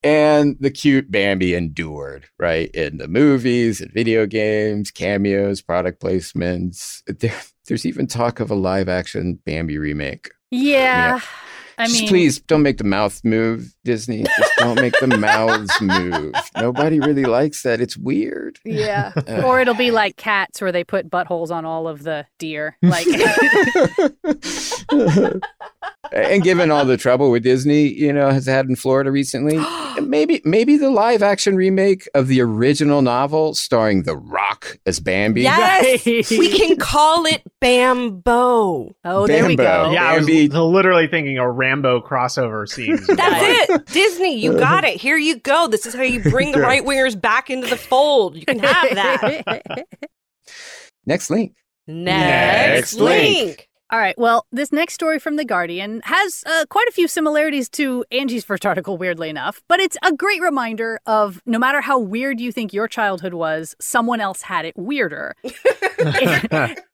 And 0.05 0.57
the 0.59 0.69
cute 0.69 1.09
Bambi 1.09 1.53
endured, 1.53 2.25
right? 2.38 2.69
In 2.71 2.97
the 2.97 3.07
movies 3.07 3.79
and 3.79 3.89
video 3.93 4.25
games, 4.25 4.91
cameos, 4.91 5.62
product 5.62 6.01
placements. 6.01 7.01
There, 7.07 7.33
there's 7.67 7.85
even 7.85 8.07
talk 8.07 8.41
of 8.41 8.51
a 8.51 8.55
live 8.55 8.89
action 8.89 9.39
Bambi 9.45 9.77
remake. 9.77 10.31
Yeah. 10.51 11.21
I 11.77 11.88
Just 11.88 12.00
mean, 12.01 12.10
please 12.10 12.39
don't 12.42 12.62
make 12.62 12.77
the 12.77 12.84
mouth 12.84 13.20
move, 13.24 13.74
Disney. 13.84 14.24
Just 14.24 14.51
don't 14.58 14.80
make 14.80 14.94
the 15.00 15.08
mouths 15.08 15.72
move. 15.82 16.34
Nobody 16.58 17.00
really 17.00 17.25
likes 17.25 17.63
that. 17.63 17.82
It's 17.82 17.98
weird. 17.98 18.60
yeah. 18.63 19.12
Uh, 19.27 19.42
Or 19.44 19.60
it'll 19.62 19.74
be 19.74 19.92
like 19.92 20.18
cats 20.18 20.62
where 20.62 20.72
they 20.72 20.84
put 20.84 21.10
buttholes 21.10 21.50
on 21.50 21.65
all 21.65 21.88
of 21.88 22.03
the 22.03 22.25
deer. 22.39 22.77
Like, 22.82 23.08
and 26.13 26.43
given 26.43 26.72
all 26.72 26.86
the 26.86 26.98
trouble 26.98 27.32
with 27.32 27.43
Disney, 27.43 27.88
you 27.88 28.13
know, 28.13 28.29
has 28.29 28.46
had 28.46 28.67
in 28.67 28.75
Florida 28.75 29.12
recently, 29.12 29.58
maybe 30.01 30.41
maybe 30.46 30.77
the 30.77 30.89
live 30.89 31.24
action 31.24 31.55
remake 31.55 32.08
of 32.13 32.27
the 32.27 32.41
original 32.41 33.01
novel 33.01 33.53
starring 33.53 34.03
The 34.03 34.15
Rock 34.15 34.77
as 34.86 35.00
Bambi. 35.00 35.41
Yes, 35.43 36.05
Right. 36.05 36.29
we 36.39 36.50
can 36.50 36.77
call 36.77 37.25
it 37.25 37.41
Bambo. 37.60 38.93
oh, 39.05 39.27
there 39.27 39.46
we 39.46 39.55
go. 39.55 39.91
Yeah, 39.91 40.10
I 40.10 40.17
was 40.17 40.27
literally 40.27 41.08
thinking 41.08 41.38
a 41.38 41.50
Rambo 41.50 42.01
crossover 42.01 42.67
scene. 42.67 42.96
That's 43.08 43.70
it. 43.70 43.86
Disney, 43.88 44.38
you 44.39 44.53
got 44.58 44.84
it. 44.84 45.00
Here 45.00 45.17
you 45.17 45.39
go. 45.39 45.67
This 45.67 45.86
is 45.86 45.93
how 45.93 46.03
you 46.03 46.22
bring 46.22 46.51
the 46.51 46.60
right 46.62 46.84
wingers 46.84 47.20
back 47.20 47.50
into 47.50 47.67
the 47.67 47.77
fold. 47.77 48.36
You 48.36 48.46
can 48.46 48.60
have 48.60 48.96
that. 48.96 49.86
Next 51.05 51.29
link. 51.29 51.53
Next, 51.88 52.93
Next 52.93 52.93
link. 52.93 53.46
link. 53.48 53.70
All 53.93 54.00
right. 54.00 54.17
Well, 54.17 54.47
this 54.51 54.71
next 54.71 54.95
story 54.95 55.19
from 55.19 55.35
The 55.35 55.45
Guardian 55.45 56.01
has 56.05 56.43
uh, 56.47 56.65
quite 56.67 56.88
a 56.88 56.91
few 56.91 57.07
similarities 57.07 57.69
to 57.69 58.03
Angie's 58.12 58.43
first 58.43 58.65
article, 58.65 58.97
weirdly 58.97 59.29
enough, 59.29 59.62
but 59.67 59.79
it's 59.79 59.97
a 60.01 60.12
great 60.12 60.41
reminder 60.41 61.00
of 61.05 61.43
no 61.45 61.59
matter 61.59 61.79
how 61.79 62.00
weird 62.00 62.39
you 62.39 62.51
think 62.51 62.73
your 62.73 62.88
childhood 62.88 63.35
was, 63.35 63.75
someone 63.79 64.19
else 64.19 64.41
had 64.41 64.65
it 64.65 64.75
weirder. 64.75 65.35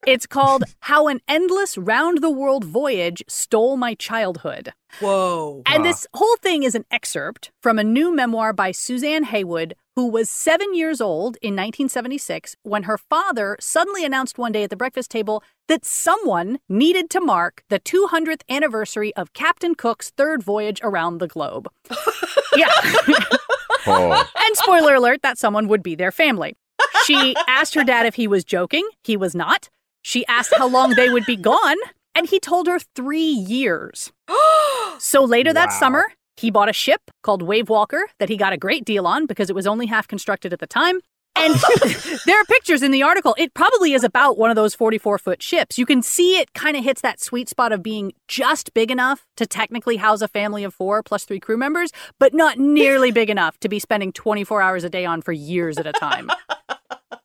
it's 0.06 0.28
called 0.28 0.66
How 0.82 1.08
an 1.08 1.22
Endless 1.26 1.78
Round 1.78 2.22
the 2.22 2.30
World 2.30 2.66
Voyage 2.66 3.24
Stole 3.30 3.78
My 3.78 3.94
Childhood. 3.94 4.74
Whoa. 5.00 5.62
And 5.66 5.82
Ah. 5.82 5.88
this 5.88 6.08
whole 6.14 6.36
thing 6.38 6.64
is 6.64 6.76
an 6.76 6.86
excerpt 6.92 7.52
from 7.62 7.78
a 7.80 7.84
new 7.84 8.14
memoir 8.14 8.54
by 8.54 8.72
Suzanne 8.72 9.24
Heywood, 9.26 9.76
who 9.96 10.08
was 10.08 10.30
seven 10.30 10.74
years 10.74 11.00
old 11.02 11.38
in 11.42 11.56
1976 11.56 12.56
when 12.64 12.84
her 12.84 12.98
father 12.98 13.58
suddenly 13.60 14.04
announced 14.06 14.38
one 14.38 14.52
day 14.52 14.64
at 14.64 14.70
the 14.70 14.76
breakfast 14.76 15.12
table 15.12 15.44
that 15.68 15.86
someone 15.86 16.60
needed 16.68 17.10
to 17.12 17.22
mark 17.22 17.64
the 17.70 17.80
200th 17.80 18.42
anniversary 18.50 19.14
of 19.16 19.34
Captain 19.34 19.76
Cook's 19.76 20.10
third 20.12 20.42
voyage 20.42 20.80
around 20.84 21.18
the 21.20 21.28
globe. 21.28 21.70
yeah. 22.56 22.72
Oh, 23.88 24.26
And 24.46 24.56
spoiler 24.58 24.96
alert, 24.96 25.22
that 25.22 25.38
someone 25.38 25.68
would 25.68 25.84
be 25.84 25.96
their 25.96 26.12
family. 26.12 26.56
She 27.06 27.36
asked 27.48 27.76
her 27.76 27.84
dad 27.84 28.06
if 28.06 28.16
he 28.16 28.28
was 28.28 28.44
joking. 28.44 28.88
He 29.04 29.18
was 29.18 29.36
not. 29.36 29.70
She 30.02 30.26
asked 30.28 30.54
how 30.58 30.68
long 30.68 30.92
they 30.92 31.10
would 31.10 31.26
be 31.26 31.36
gone, 31.36 31.78
and 32.16 32.28
he 32.28 32.40
told 32.40 32.68
her 32.68 32.80
three 32.96 33.20
years. 33.22 34.12
So 35.00 35.24
later 35.24 35.54
that 35.54 35.70
Wow. 35.70 35.80
summer, 35.80 36.06
he 36.38 36.52
bought 36.52 36.70
a 36.70 36.74
ship 36.74 37.02
called 37.24 37.44
Wavewalker 37.44 38.04
that 38.20 38.30
he 38.30 38.38
got 38.38 38.54
a 38.54 38.58
great 38.58 38.86
deal 38.86 39.08
on 39.08 39.26
because 39.26 39.50
it 39.50 39.56
was 39.56 39.68
only 39.68 39.88
half 39.88 40.08
constructed 40.08 40.54
at 40.54 40.60
the 40.60 40.68
time. 40.68 41.00
And 41.36 41.56
there 42.26 42.40
are 42.40 42.44
pictures 42.46 42.82
in 42.84 42.92
the 42.92 43.04
article. 43.04 43.34
It 43.38 43.54
probably 43.54 43.94
is 43.94 44.04
about 44.04 44.38
one 44.38 44.50
of 44.50 44.56
those 44.58 44.76
44 44.76 45.18
foot 45.20 45.42
ships. 45.42 45.78
You 45.78 45.86
can 45.86 46.02
see 46.02 46.38
it 46.38 46.54
kind 46.54 46.76
of 46.76 46.84
hits 46.84 47.02
that 47.02 47.22
sweet 47.22 47.48
spot 47.48 47.72
of 47.72 47.82
being 47.82 48.12
just 48.28 48.74
big 48.74 48.92
enough 48.92 49.26
to 49.38 49.46
technically 49.46 49.98
house 49.98 50.22
a 50.22 50.28
family 50.28 50.64
of 50.66 50.74
four 50.74 51.02
plus 51.02 51.24
three 51.24 51.40
crew 51.40 51.58
members, 51.58 51.92
but 52.20 52.34
not 52.34 52.58
nearly 52.58 53.12
big 53.12 53.30
enough 53.30 53.58
to 53.60 53.70
be 53.70 53.80
spending 53.80 54.12
24 54.12 54.62
hours 54.62 54.84
a 54.84 54.90
day 54.90 55.06
on 55.06 55.22
for 55.22 55.32
years 55.32 55.78
at 55.78 55.88
a 55.88 55.94
time. 55.94 56.30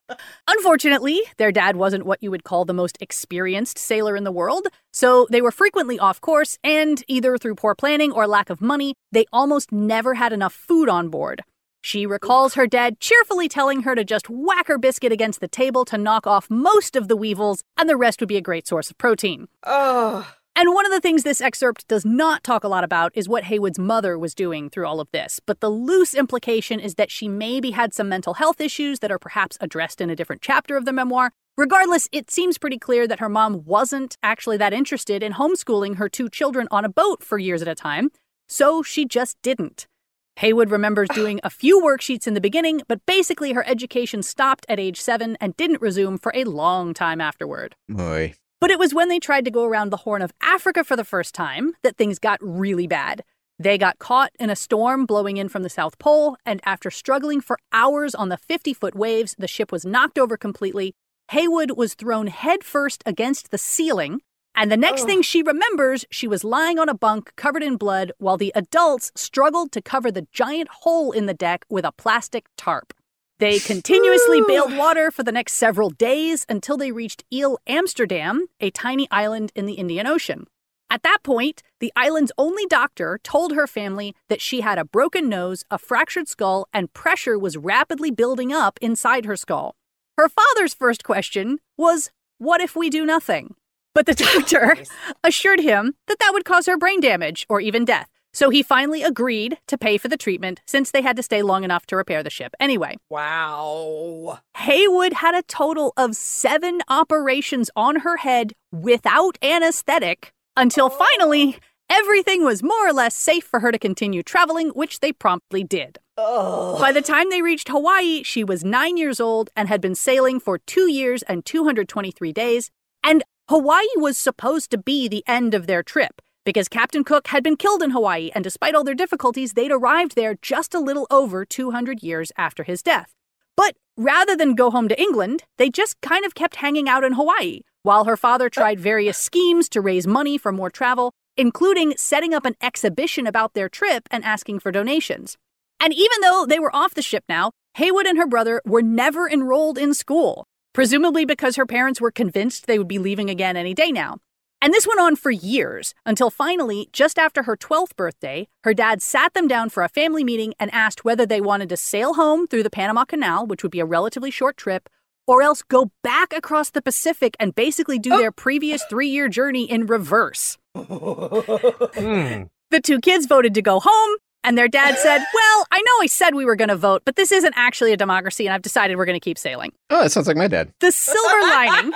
Unfortunately, 0.47 1.21
their 1.39 1.53
dad 1.53 1.77
wasn't 1.77 2.07
what 2.07 2.23
you 2.23 2.31
would 2.31 2.45
call 2.45 2.65
the 2.65 2.75
most 2.75 2.99
experienced 3.01 3.79
sailor 3.79 4.17
in 4.17 4.25
the 4.25 4.33
world, 4.33 4.67
so 4.93 5.27
they 5.31 5.41
were 5.41 5.51
frequently 5.51 5.99
off 5.99 6.21
course, 6.21 6.59
and 6.63 7.03
either 7.09 7.39
through 7.39 7.55
poor 7.55 7.75
planning 7.75 8.13
or 8.13 8.27
lack 8.27 8.51
of 8.51 8.61
money, 8.61 8.95
they 9.13 9.25
almost 9.33 9.73
never 9.73 10.15
had 10.15 10.33
enough 10.33 10.53
food 10.53 10.89
on 10.89 11.09
board. 11.09 11.43
She 11.81 12.07
recalls 12.07 12.55
her 12.55 12.67
dad 12.67 12.99
cheerfully 12.99 13.49
telling 13.49 13.83
her 13.83 13.95
to 13.95 14.05
just 14.05 14.31
whack 14.31 14.69
her 14.69 14.79
biscuit 14.79 15.13
against 15.13 15.41
the 15.41 15.49
table 15.49 15.85
to 15.87 15.99
knock 15.99 16.27
off 16.27 16.49
most 16.49 16.97
of 16.97 17.09
the 17.09 17.17
weevils, 17.17 17.63
and 17.77 17.89
the 17.89 17.97
rest 17.97 18.21
would 18.21 18.29
be 18.29 18.39
a 18.39 18.43
great 18.43 18.67
source 18.67 18.91
of 18.91 18.97
protein. 18.97 19.49
Oh. 19.65 20.35
And 20.57 20.73
one 20.73 20.87
of 20.87 20.93
the 20.93 21.01
things 21.01 21.25
this 21.25 21.41
excerpt 21.41 21.89
does 21.89 22.05
not 22.05 22.45
talk 22.45 22.63
a 22.63 22.69
lot 22.69 22.85
about 22.85 23.11
is 23.17 23.29
what 23.29 23.45
Heywood's 23.45 23.79
mother 23.79 24.17
was 24.17 24.37
doing 24.37 24.71
through 24.71 24.87
all 24.87 25.01
of 25.01 25.11
this. 25.13 25.41
But 25.45 25.59
the 25.59 25.69
loose 25.69 26.15
implication 26.15 26.79
is 26.79 26.95
that 26.95 27.11
she 27.11 27.27
maybe 27.27 27.73
had 27.73 27.93
some 27.93 28.09
mental 28.09 28.35
health 28.35 28.61
issues 28.61 29.01
that 29.01 29.11
are 29.11 29.19
perhaps 29.19 29.59
addressed 29.61 30.01
in 30.01 30.11
a 30.11 30.17
different 30.17 30.43
chapter 30.43 30.77
of 30.77 30.85
the 30.85 30.93
memoir. 30.93 31.33
Regardless, 31.57 32.09
it 32.13 32.31
seems 32.31 32.57
pretty 32.57 32.79
clear 32.79 33.09
that 33.09 33.19
her 33.19 33.29
mom 33.29 33.65
wasn't 33.65 34.17
actually 34.23 34.57
that 34.59 34.73
interested 34.73 35.25
in 35.25 35.33
homeschooling 35.33 35.97
her 35.97 36.09
two 36.09 36.29
children 36.29 36.69
on 36.71 36.85
a 36.85 36.89
boat 36.89 37.25
for 37.25 37.37
years 37.37 37.61
at 37.61 37.69
a 37.69 37.75
time, 37.75 38.11
so 38.49 38.81
she 38.81 39.05
just 39.05 39.37
didn't. 39.43 39.89
Haywood 40.37 40.71
remembers 40.71 41.09
doing 41.11 41.41
a 41.43 41.51
few 41.51 41.81
worksheets 41.81 42.27
in 42.27 42.35
the 42.35 42.41
beginning, 42.41 42.81
but 42.89 43.05
basically 43.07 43.53
her 43.53 43.67
education 43.69 44.23
stopped 44.23 44.67
at 44.69 44.81
age 44.81 45.01
seven 45.01 45.37
and 45.41 45.57
didn't 45.57 45.81
resume 45.81 46.19
for 46.19 46.33
a 46.35 46.45
long 46.45 46.93
time 46.93 47.21
afterward. 47.21 47.77
Boy. 47.89 48.35
But 48.61 48.71
it 48.71 48.79
was 48.79 48.95
when 48.95 49.09
they 49.09 49.19
tried 49.19 49.45
to 49.45 49.51
go 49.51 49.65
around 49.65 49.91
the 49.91 49.99
Horn 49.99 50.23
of 50.23 50.33
Africa 50.41 50.85
for 50.85 50.97
the 50.97 51.05
first 51.05 51.35
time 51.35 51.75
that 51.83 51.97
things 51.97 52.19
got 52.19 52.39
really 52.41 52.87
bad. 52.87 53.23
They 53.59 53.79
got 53.79 53.99
caught 53.99 54.33
in 54.41 54.51
a 54.51 54.57
storm 54.57 55.07
blowing 55.07 55.37
in 55.37 55.49
from 55.49 55.63
the 55.63 55.69
South 55.69 55.99
Pole, 55.99 56.37
and 56.45 56.61
after 56.65 56.91
struggling 56.91 57.41
for 57.41 57.59
hours 57.73 58.15
on 58.15 58.29
the 58.29 58.37
50 58.37 58.75
foot 58.75 58.95
waves, 58.95 59.35
the 59.39 59.47
ship 59.47 59.71
was 59.71 59.85
knocked 59.85 60.19
over 60.19 60.37
completely. 60.37 60.95
Heywood 61.29 61.73
was 61.77 61.95
thrown 61.95 62.27
headfirst 62.27 63.03
against 63.07 63.51
the 63.51 63.59
ceiling, 63.59 64.21
and 64.57 64.71
the 64.71 64.77
next 64.77 65.05
thing 65.05 65.23
she 65.23 65.43
remembers, 65.43 66.05
she 66.11 66.29
was 66.29 66.45
lying 66.45 66.79
on 66.79 66.89
a 66.89 66.95
bunk 66.95 67.33
covered 67.37 67.63
in 67.63 67.77
blood 67.77 68.13
while 68.19 68.37
the 68.37 68.53
adults 68.55 69.11
struggled 69.17 69.73
to 69.73 69.83
cover 69.83 70.11
the 70.11 70.29
giant 70.33 70.69
hole 70.69 71.11
in 71.13 71.27
the 71.27 71.35
deck 71.35 71.65
with 71.69 71.85
a 71.85 71.93
plastic 71.93 72.47
tarp. 72.57 72.93
They 73.41 73.59
continuously 73.59 74.43
bailed 74.47 74.77
water 74.77 75.11
for 75.11 75.25
the 75.25 75.33
next 75.33 75.55
several 75.55 75.91
days 75.91 76.47
until 76.49 76.77
they 76.77 76.93
reached 76.93 77.25
Ile 77.35 77.59
Amsterdam, 77.67 78.47
a 78.61 78.71
tiny 78.71 79.09
island 79.11 79.51
in 79.57 79.67
the 79.67 79.75
Indian 79.75 80.07
Ocean. 80.07 80.47
At 80.89 81.03
that 81.03 81.25
point, 81.25 81.61
the 81.81 81.93
island's 81.97 82.31
only 82.39 82.65
doctor 82.67 83.19
told 83.25 83.53
her 83.55 83.67
family 83.67 84.15
that 84.29 84.41
she 84.41 84.61
had 84.61 84.79
a 84.79 84.85
broken 84.85 85.29
nose, 85.29 85.65
a 85.69 85.79
fractured 85.79 86.29
skull, 86.29 86.69
and 86.73 86.93
pressure 86.93 87.37
was 87.37 87.57
rapidly 87.57 88.13
building 88.13 88.53
up 88.53 88.79
inside 88.81 89.25
her 89.25 89.37
skull. 89.37 89.75
Her 90.17 90.29
father's 90.29 90.73
first 90.73 91.03
question 91.03 91.59
was, 91.77 92.13
What 92.39 92.61
if 92.61 92.77
we 92.77 92.89
do 92.89 93.05
nothing? 93.05 93.57
But 93.95 94.07
the 94.07 94.15
doctor 94.35 94.77
assured 95.25 95.59
him 95.59 95.95
that 96.07 96.21
that 96.21 96.31
would 96.33 96.45
cause 96.45 96.67
her 96.67 96.77
brain 96.77 97.01
damage 97.01 97.47
or 97.49 97.61
even 97.61 97.85
death. 97.85 98.14
So 98.35 98.51
he 98.51 98.65
finally 98.65 99.05
agreed 99.05 99.59
to 99.69 99.79
pay 99.79 99.97
for 99.97 100.09
the 100.09 100.17
treatment 100.17 100.61
since 100.67 100.91
they 100.91 101.03
had 101.03 101.17
to 101.17 101.23
stay 101.23 101.43
long 101.43 101.63
enough 101.63 101.87
to 101.87 101.97
repair 101.97 102.23
the 102.25 102.31
ship 102.31 102.53
anyway. 102.59 102.97
Wow. 103.09 104.41
Heywood 104.57 105.15
had 105.15 105.37
a 105.37 105.43
total 105.43 105.93
of 105.97 106.17
seven 106.17 106.81
operations 106.89 107.71
on 107.77 108.01
her 108.01 108.17
head 108.17 108.53
without 108.73 109.39
anesthetic 109.41 110.33
until 110.57 110.87
oh. 110.87 110.89
finally 110.91 111.59
everything 111.89 112.45
was 112.45 112.61
more 112.61 112.89
or 112.89 112.93
less 112.93 113.15
safe 113.15 113.45
for 113.45 113.61
her 113.61 113.71
to 113.71 113.79
continue 113.79 114.25
traveling, 114.25 114.71
which 114.71 114.99
they 114.99 115.13
promptly 115.13 115.63
did. 115.63 115.99
Ugh. 116.19 116.81
By 116.81 116.91
the 116.91 117.03
time 117.03 117.31
they 117.31 117.41
reached 117.41 117.69
Hawaii, 117.69 118.25
she 118.25 118.43
was 118.43 118.65
nine 118.65 118.97
years 118.97 119.21
old 119.21 119.51
and 119.55 119.69
had 119.69 119.81
been 119.81 119.95
sailing 119.95 120.41
for 120.41 120.59
two 120.59 120.91
years 120.91 121.23
and 121.23 121.45
223 121.45 122.33
days. 122.33 122.73
And 123.05 123.23
Hawaii 123.49 123.87
was 123.97 124.19
supposed 124.19 124.73
to 124.73 124.79
be 124.79 125.07
the 125.07 125.23
end 125.29 125.55
of 125.55 125.69
their 125.69 125.85
trip 125.85 126.21
because 126.45 126.69
Captain 126.69 127.05
Cook 127.05 127.29
had 127.29 127.43
been 127.43 127.57
killed 127.57 127.83
in 127.83 127.91
Hawaii, 127.91 128.31
and 128.35 128.45
despite 128.45 128.75
all 128.75 128.85
their 128.85 128.95
difficulties, 128.95 129.55
they'd 129.55 129.73
arrived 129.73 130.15
there 130.15 130.37
just 130.43 130.75
a 130.75 130.81
little 130.81 131.07
over 131.11 131.45
200 131.45 132.03
years 132.03 132.31
after 132.37 132.63
his 132.63 132.83
death. 132.83 133.15
But 133.57 133.77
rather 133.97 134.37
than 134.37 134.55
go 134.55 134.71
home 134.71 134.89
to 134.89 135.01
England, 135.01 135.45
they 135.57 135.71
just 135.71 136.01
kind 136.01 136.25
of 136.25 136.35
kept 136.35 136.57
hanging 136.57 136.89
out 136.89 137.05
in 137.05 137.15
Hawaii, 137.15 137.61
while 137.83 138.05
her 138.05 138.17
father 138.17 138.51
tried 138.51 138.79
various 138.79 139.17
schemes 139.17 139.69
to 139.71 139.81
raise 139.81 140.07
money 140.07 140.37
for 140.37 140.53
more 140.53 140.71
travel, 140.71 141.13
including 141.37 141.97
setting 141.97 142.35
up 142.35 142.45
an 142.45 142.57
exhibition 142.61 143.27
about 143.27 143.55
their 143.55 143.69
trip 143.69 144.07
and 144.11 144.25
asking 144.25 144.61
for 144.61 144.71
donations. 144.71 145.37
And 145.81 145.93
even 145.93 146.21
though 146.21 146.47
they 146.47 146.59
were 146.59 146.75
off 146.75 146.95
the 146.95 147.03
ship 147.03 147.25
now, 147.29 147.53
Heywood 147.75 148.07
and 148.07 148.19
her 148.19 148.27
brother 148.27 148.61
were 148.65 148.83
never 148.83 149.29
enrolled 149.29 149.79
in 149.79 149.95
school, 149.95 150.47
presumably 150.73 151.25
because 151.25 151.57
her 151.57 151.67
parents 151.67 152.01
were 152.01 152.11
convinced 152.11 152.67
they 152.67 152.79
would 152.79 152.89
be 152.89 152.99
leaving 152.99 153.31
again 153.31 153.57
any 153.57 153.75
day 153.75 153.91
now. 153.91 154.19
And 154.65 154.73
this 154.73 154.87
went 154.87 154.99
on 154.99 155.15
for 155.15 155.31
years 155.31 155.95
until 156.07 156.31
finally, 156.31 156.89
just 156.91 157.19
after 157.19 157.43
her 157.43 157.55
12th 157.55 157.95
birthday, 157.97 158.49
her 158.63 158.73
dad 158.73 159.03
sat 159.03 159.35
them 159.35 159.47
down 159.47 159.69
for 159.69 159.83
a 159.83 159.91
family 159.91 160.25
meeting 160.25 160.55
and 160.59 160.73
asked 160.73 161.05
whether 161.05 161.27
they 161.27 161.43
wanted 161.43 161.69
to 161.69 161.77
sail 161.77 162.15
home 162.15 162.47
through 162.47 162.63
the 162.63 162.71
Panama 162.71 163.05
Canal, 163.05 163.47
which 163.47 163.63
would 163.63 163.73
be 163.73 163.81
a 163.81 163.85
relatively 163.85 164.31
short 164.31 164.57
trip, 164.57 164.89
or 165.27 165.43
else 165.43 165.61
go 165.61 165.91
back 166.03 166.33
across 166.33 166.71
the 166.71 166.81
Pacific 166.81 167.37
and 167.39 167.55
basically 167.55 167.99
do 167.99 168.17
their 168.17 168.33
previous 168.33 168.83
three 168.89 169.09
year 169.09 169.29
journey 169.29 169.71
in 169.71 169.85
reverse. 169.85 170.57
Hmm. 170.75 172.45
The 172.71 172.81
two 172.83 173.01
kids 173.01 173.27
voted 173.27 173.53
to 173.55 173.63
go 173.63 173.81
home, 173.81 174.17
and 174.43 174.57
their 174.57 174.67
dad 174.67 174.97
said, 174.97 175.19
Well, 175.35 175.67
I 175.71 175.79
know 175.79 176.03
I 176.03 176.07
said 176.07 176.35
we 176.35 176.47
were 176.47 176.57
going 176.57 176.71
to 176.71 176.77
vote, 176.77 177.03
but 177.05 177.17
this 177.17 177.31
isn't 177.33 177.53
actually 177.55 177.93
a 177.93 177.97
democracy, 177.97 178.47
and 178.47 178.55
I've 178.55 178.63
decided 178.63 178.97
we're 178.97 179.05
going 179.05 179.21
to 179.21 179.25
keep 179.25 179.39
sailing. 179.39 179.73
Oh, 179.91 180.03
that 180.03 180.11
sounds 180.11 180.27
like 180.27 180.39
my 180.39 180.49
dad. 180.49 180.73
The 180.81 180.91
silver 180.91 181.41
lining. 181.43 181.93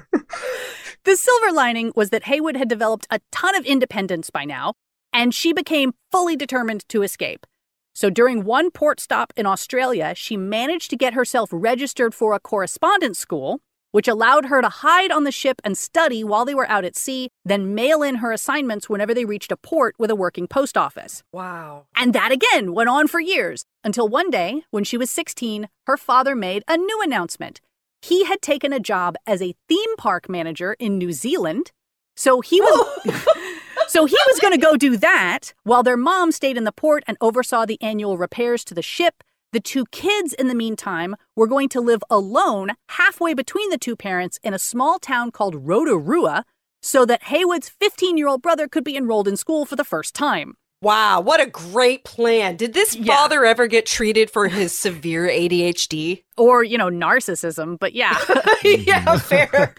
the 1.08 1.16
silver 1.16 1.50
lining 1.50 1.90
was 1.96 2.10
that 2.10 2.24
Heywood 2.24 2.58
had 2.58 2.68
developed 2.68 3.06
a 3.10 3.20
ton 3.32 3.54
of 3.54 3.64
independence 3.64 4.28
by 4.28 4.44
now, 4.44 4.74
and 5.10 5.34
she 5.34 5.54
became 5.54 5.94
fully 6.12 6.36
determined 6.36 6.86
to 6.90 7.02
escape. 7.02 7.46
So 7.94 8.10
during 8.10 8.44
one 8.44 8.70
port 8.70 9.00
stop 9.00 9.32
in 9.34 9.46
Australia, 9.46 10.12
she 10.14 10.36
managed 10.36 10.90
to 10.90 10.98
get 10.98 11.14
herself 11.14 11.48
registered 11.50 12.14
for 12.14 12.34
a 12.34 12.40
correspondence 12.40 13.18
school, 13.18 13.60
which 13.90 14.06
allowed 14.06 14.44
her 14.46 14.60
to 14.60 14.68
hide 14.68 15.10
on 15.10 15.24
the 15.24 15.32
ship 15.32 15.62
and 15.64 15.78
study 15.78 16.22
while 16.22 16.44
they 16.44 16.54
were 16.54 16.68
out 16.68 16.84
at 16.84 16.94
sea, 16.94 17.30
then 17.42 17.74
mail 17.74 18.02
in 18.02 18.16
her 18.16 18.30
assignments 18.30 18.90
whenever 18.90 19.14
they 19.14 19.24
reached 19.24 19.50
a 19.50 19.56
port 19.56 19.94
with 19.98 20.10
a 20.10 20.14
working 20.14 20.46
post 20.46 20.76
office. 20.76 21.22
Wow. 21.32 21.86
And 21.96 22.12
that 22.12 22.32
again 22.32 22.74
went 22.74 22.90
on 22.90 23.08
for 23.08 23.18
years 23.18 23.64
until 23.82 24.08
one 24.08 24.28
day, 24.28 24.62
when 24.72 24.84
she 24.84 24.98
was 24.98 25.08
16, 25.08 25.70
her 25.86 25.96
father 25.96 26.36
made 26.36 26.64
a 26.68 26.76
new 26.76 27.00
announcement. 27.00 27.62
He 28.02 28.24
had 28.24 28.42
taken 28.42 28.72
a 28.72 28.80
job 28.80 29.16
as 29.26 29.42
a 29.42 29.54
theme 29.68 29.96
park 29.96 30.28
manager 30.28 30.74
in 30.78 30.98
New 30.98 31.12
Zealand. 31.12 31.72
So 32.16 32.40
he 32.40 32.60
was 32.60 32.70
oh. 33.06 33.44
So 33.88 34.04
he 34.04 34.18
was 34.26 34.38
going 34.38 34.52
to 34.52 34.60
go 34.60 34.76
do 34.76 34.98
that 34.98 35.54
while 35.62 35.82
their 35.82 35.96
mom 35.96 36.30
stayed 36.30 36.58
in 36.58 36.64
the 36.64 36.72
port 36.72 37.04
and 37.06 37.16
oversaw 37.22 37.64
the 37.64 37.80
annual 37.80 38.18
repairs 38.18 38.62
to 38.64 38.74
the 38.74 38.82
ship. 38.82 39.24
The 39.52 39.60
two 39.60 39.86
kids, 39.86 40.34
in 40.34 40.48
the 40.48 40.54
meantime, 40.54 41.16
were 41.34 41.46
going 41.46 41.70
to 41.70 41.80
live 41.80 42.04
alone 42.10 42.72
halfway 42.90 43.32
between 43.32 43.70
the 43.70 43.78
two 43.78 43.96
parents 43.96 44.38
in 44.42 44.52
a 44.52 44.58
small 44.58 44.98
town 44.98 45.30
called 45.30 45.66
Rotorua 45.66 46.44
so 46.82 47.06
that 47.06 47.24
Heywood's 47.24 47.70
15 47.70 48.18
year 48.18 48.28
old 48.28 48.42
brother 48.42 48.68
could 48.68 48.84
be 48.84 48.96
enrolled 48.96 49.26
in 49.26 49.38
school 49.38 49.64
for 49.64 49.76
the 49.76 49.84
first 49.84 50.14
time. 50.14 50.54
Wow, 50.80 51.20
what 51.22 51.40
a 51.40 51.46
great 51.46 52.04
plan. 52.04 52.56
Did 52.56 52.72
this 52.72 52.94
Yeah. 52.94 53.16
father 53.16 53.44
ever 53.44 53.66
get 53.66 53.84
treated 53.84 54.30
for 54.30 54.46
his 54.46 54.72
severe 54.72 55.26
ADHD? 55.28 56.22
Or, 56.36 56.62
you 56.62 56.78
know, 56.78 56.88
narcissism, 56.88 57.78
but 57.78 57.94
yeah. 57.94 58.16
yeah, 58.64 59.16
fair. 59.18 59.74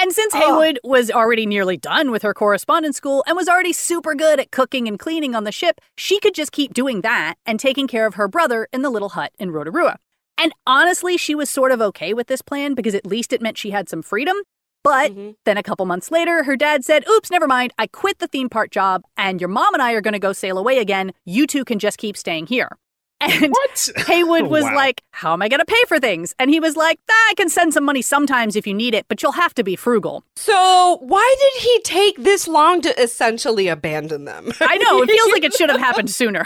And 0.00 0.12
since 0.12 0.32
Oh. 0.34 0.38
Heywood 0.38 0.78
was 0.84 1.10
already 1.10 1.46
nearly 1.46 1.76
done 1.76 2.12
with 2.12 2.22
her 2.22 2.32
correspondence 2.34 2.96
school 2.96 3.24
and 3.26 3.36
was 3.36 3.48
already 3.48 3.72
super 3.72 4.14
good 4.14 4.38
at 4.38 4.52
cooking 4.52 4.86
and 4.86 4.98
cleaning 4.98 5.34
on 5.34 5.42
the 5.44 5.52
ship, 5.52 5.80
she 5.96 6.20
could 6.20 6.34
just 6.34 6.52
keep 6.52 6.74
doing 6.74 7.00
that 7.00 7.34
and 7.44 7.58
taking 7.58 7.88
care 7.88 8.06
of 8.06 8.14
her 8.14 8.28
brother 8.28 8.68
in 8.72 8.82
the 8.82 8.90
little 8.90 9.10
hut 9.10 9.32
in 9.40 9.50
Rotorua. 9.50 9.98
And 10.38 10.52
honestly, 10.66 11.16
she 11.16 11.34
was 11.34 11.48
sort 11.50 11.70
of 11.72 11.80
okay 11.80 12.12
with 12.14 12.26
this 12.28 12.42
plan 12.42 12.74
because 12.74 12.94
at 12.94 13.06
least 13.06 13.32
it 13.32 13.40
meant 13.42 13.58
she 13.58 13.70
had 13.70 13.88
some 13.88 14.02
freedom. 14.02 14.36
But 14.84 15.12
Mhm. 15.12 15.34
then 15.46 15.56
a 15.56 15.62
couple 15.62 15.86
months 15.86 16.10
later, 16.10 16.44
her 16.44 16.56
dad 16.56 16.84
said, 16.84 17.04
Oops, 17.08 17.30
never 17.30 17.46
mind. 17.48 17.72
I 17.78 17.86
quit 17.88 18.18
the 18.18 18.28
theme 18.28 18.48
park 18.50 18.70
job, 18.70 19.02
and 19.16 19.40
your 19.40 19.48
mom 19.48 19.72
and 19.74 19.82
I 19.82 19.92
are 19.92 20.00
going 20.02 20.12
to 20.12 20.18
go 20.20 20.32
sail 20.34 20.58
away 20.58 20.78
again. 20.78 21.12
You 21.24 21.46
two 21.46 21.64
can 21.64 21.78
just 21.78 21.98
keep 21.98 22.16
staying 22.16 22.46
here. 22.46 22.68
And 23.20 23.52
What? 23.52 23.88
Heywood 24.06 24.48
was 24.50 24.64
Wow. 24.64 24.74
like, 24.74 25.00
How 25.12 25.32
am 25.32 25.40
I 25.40 25.48
going 25.48 25.60
to 25.60 25.64
pay 25.64 25.82
for 25.88 25.98
things? 25.98 26.34
And 26.38 26.50
he 26.50 26.60
was 26.60 26.76
like, 26.76 26.98
"Ah, 27.10 27.26
I 27.30 27.34
can 27.34 27.48
send 27.48 27.72
some 27.72 27.84
money 27.84 28.02
sometimes 28.02 28.54
if 28.56 28.66
you 28.66 28.74
need 28.74 28.92
it, 28.94 29.06
but 29.08 29.22
you'll 29.22 29.32
have 29.32 29.54
to 29.54 29.64
be 29.64 29.76
frugal. 29.76 30.22
So, 30.36 30.98
why 31.00 31.34
did 31.40 31.62
he 31.62 31.80
take 31.82 32.22
this 32.22 32.46
long 32.46 32.82
to 32.82 33.02
essentially 33.02 33.68
abandon 33.68 34.26
them? 34.26 34.52
I 34.60 34.76
know, 34.76 35.00
it 35.02 35.08
feels 35.10 35.32
like 35.32 35.44
it 35.44 35.54
should 35.54 35.70
have 35.70 35.80
happened 35.80 36.10
sooner. 36.10 36.44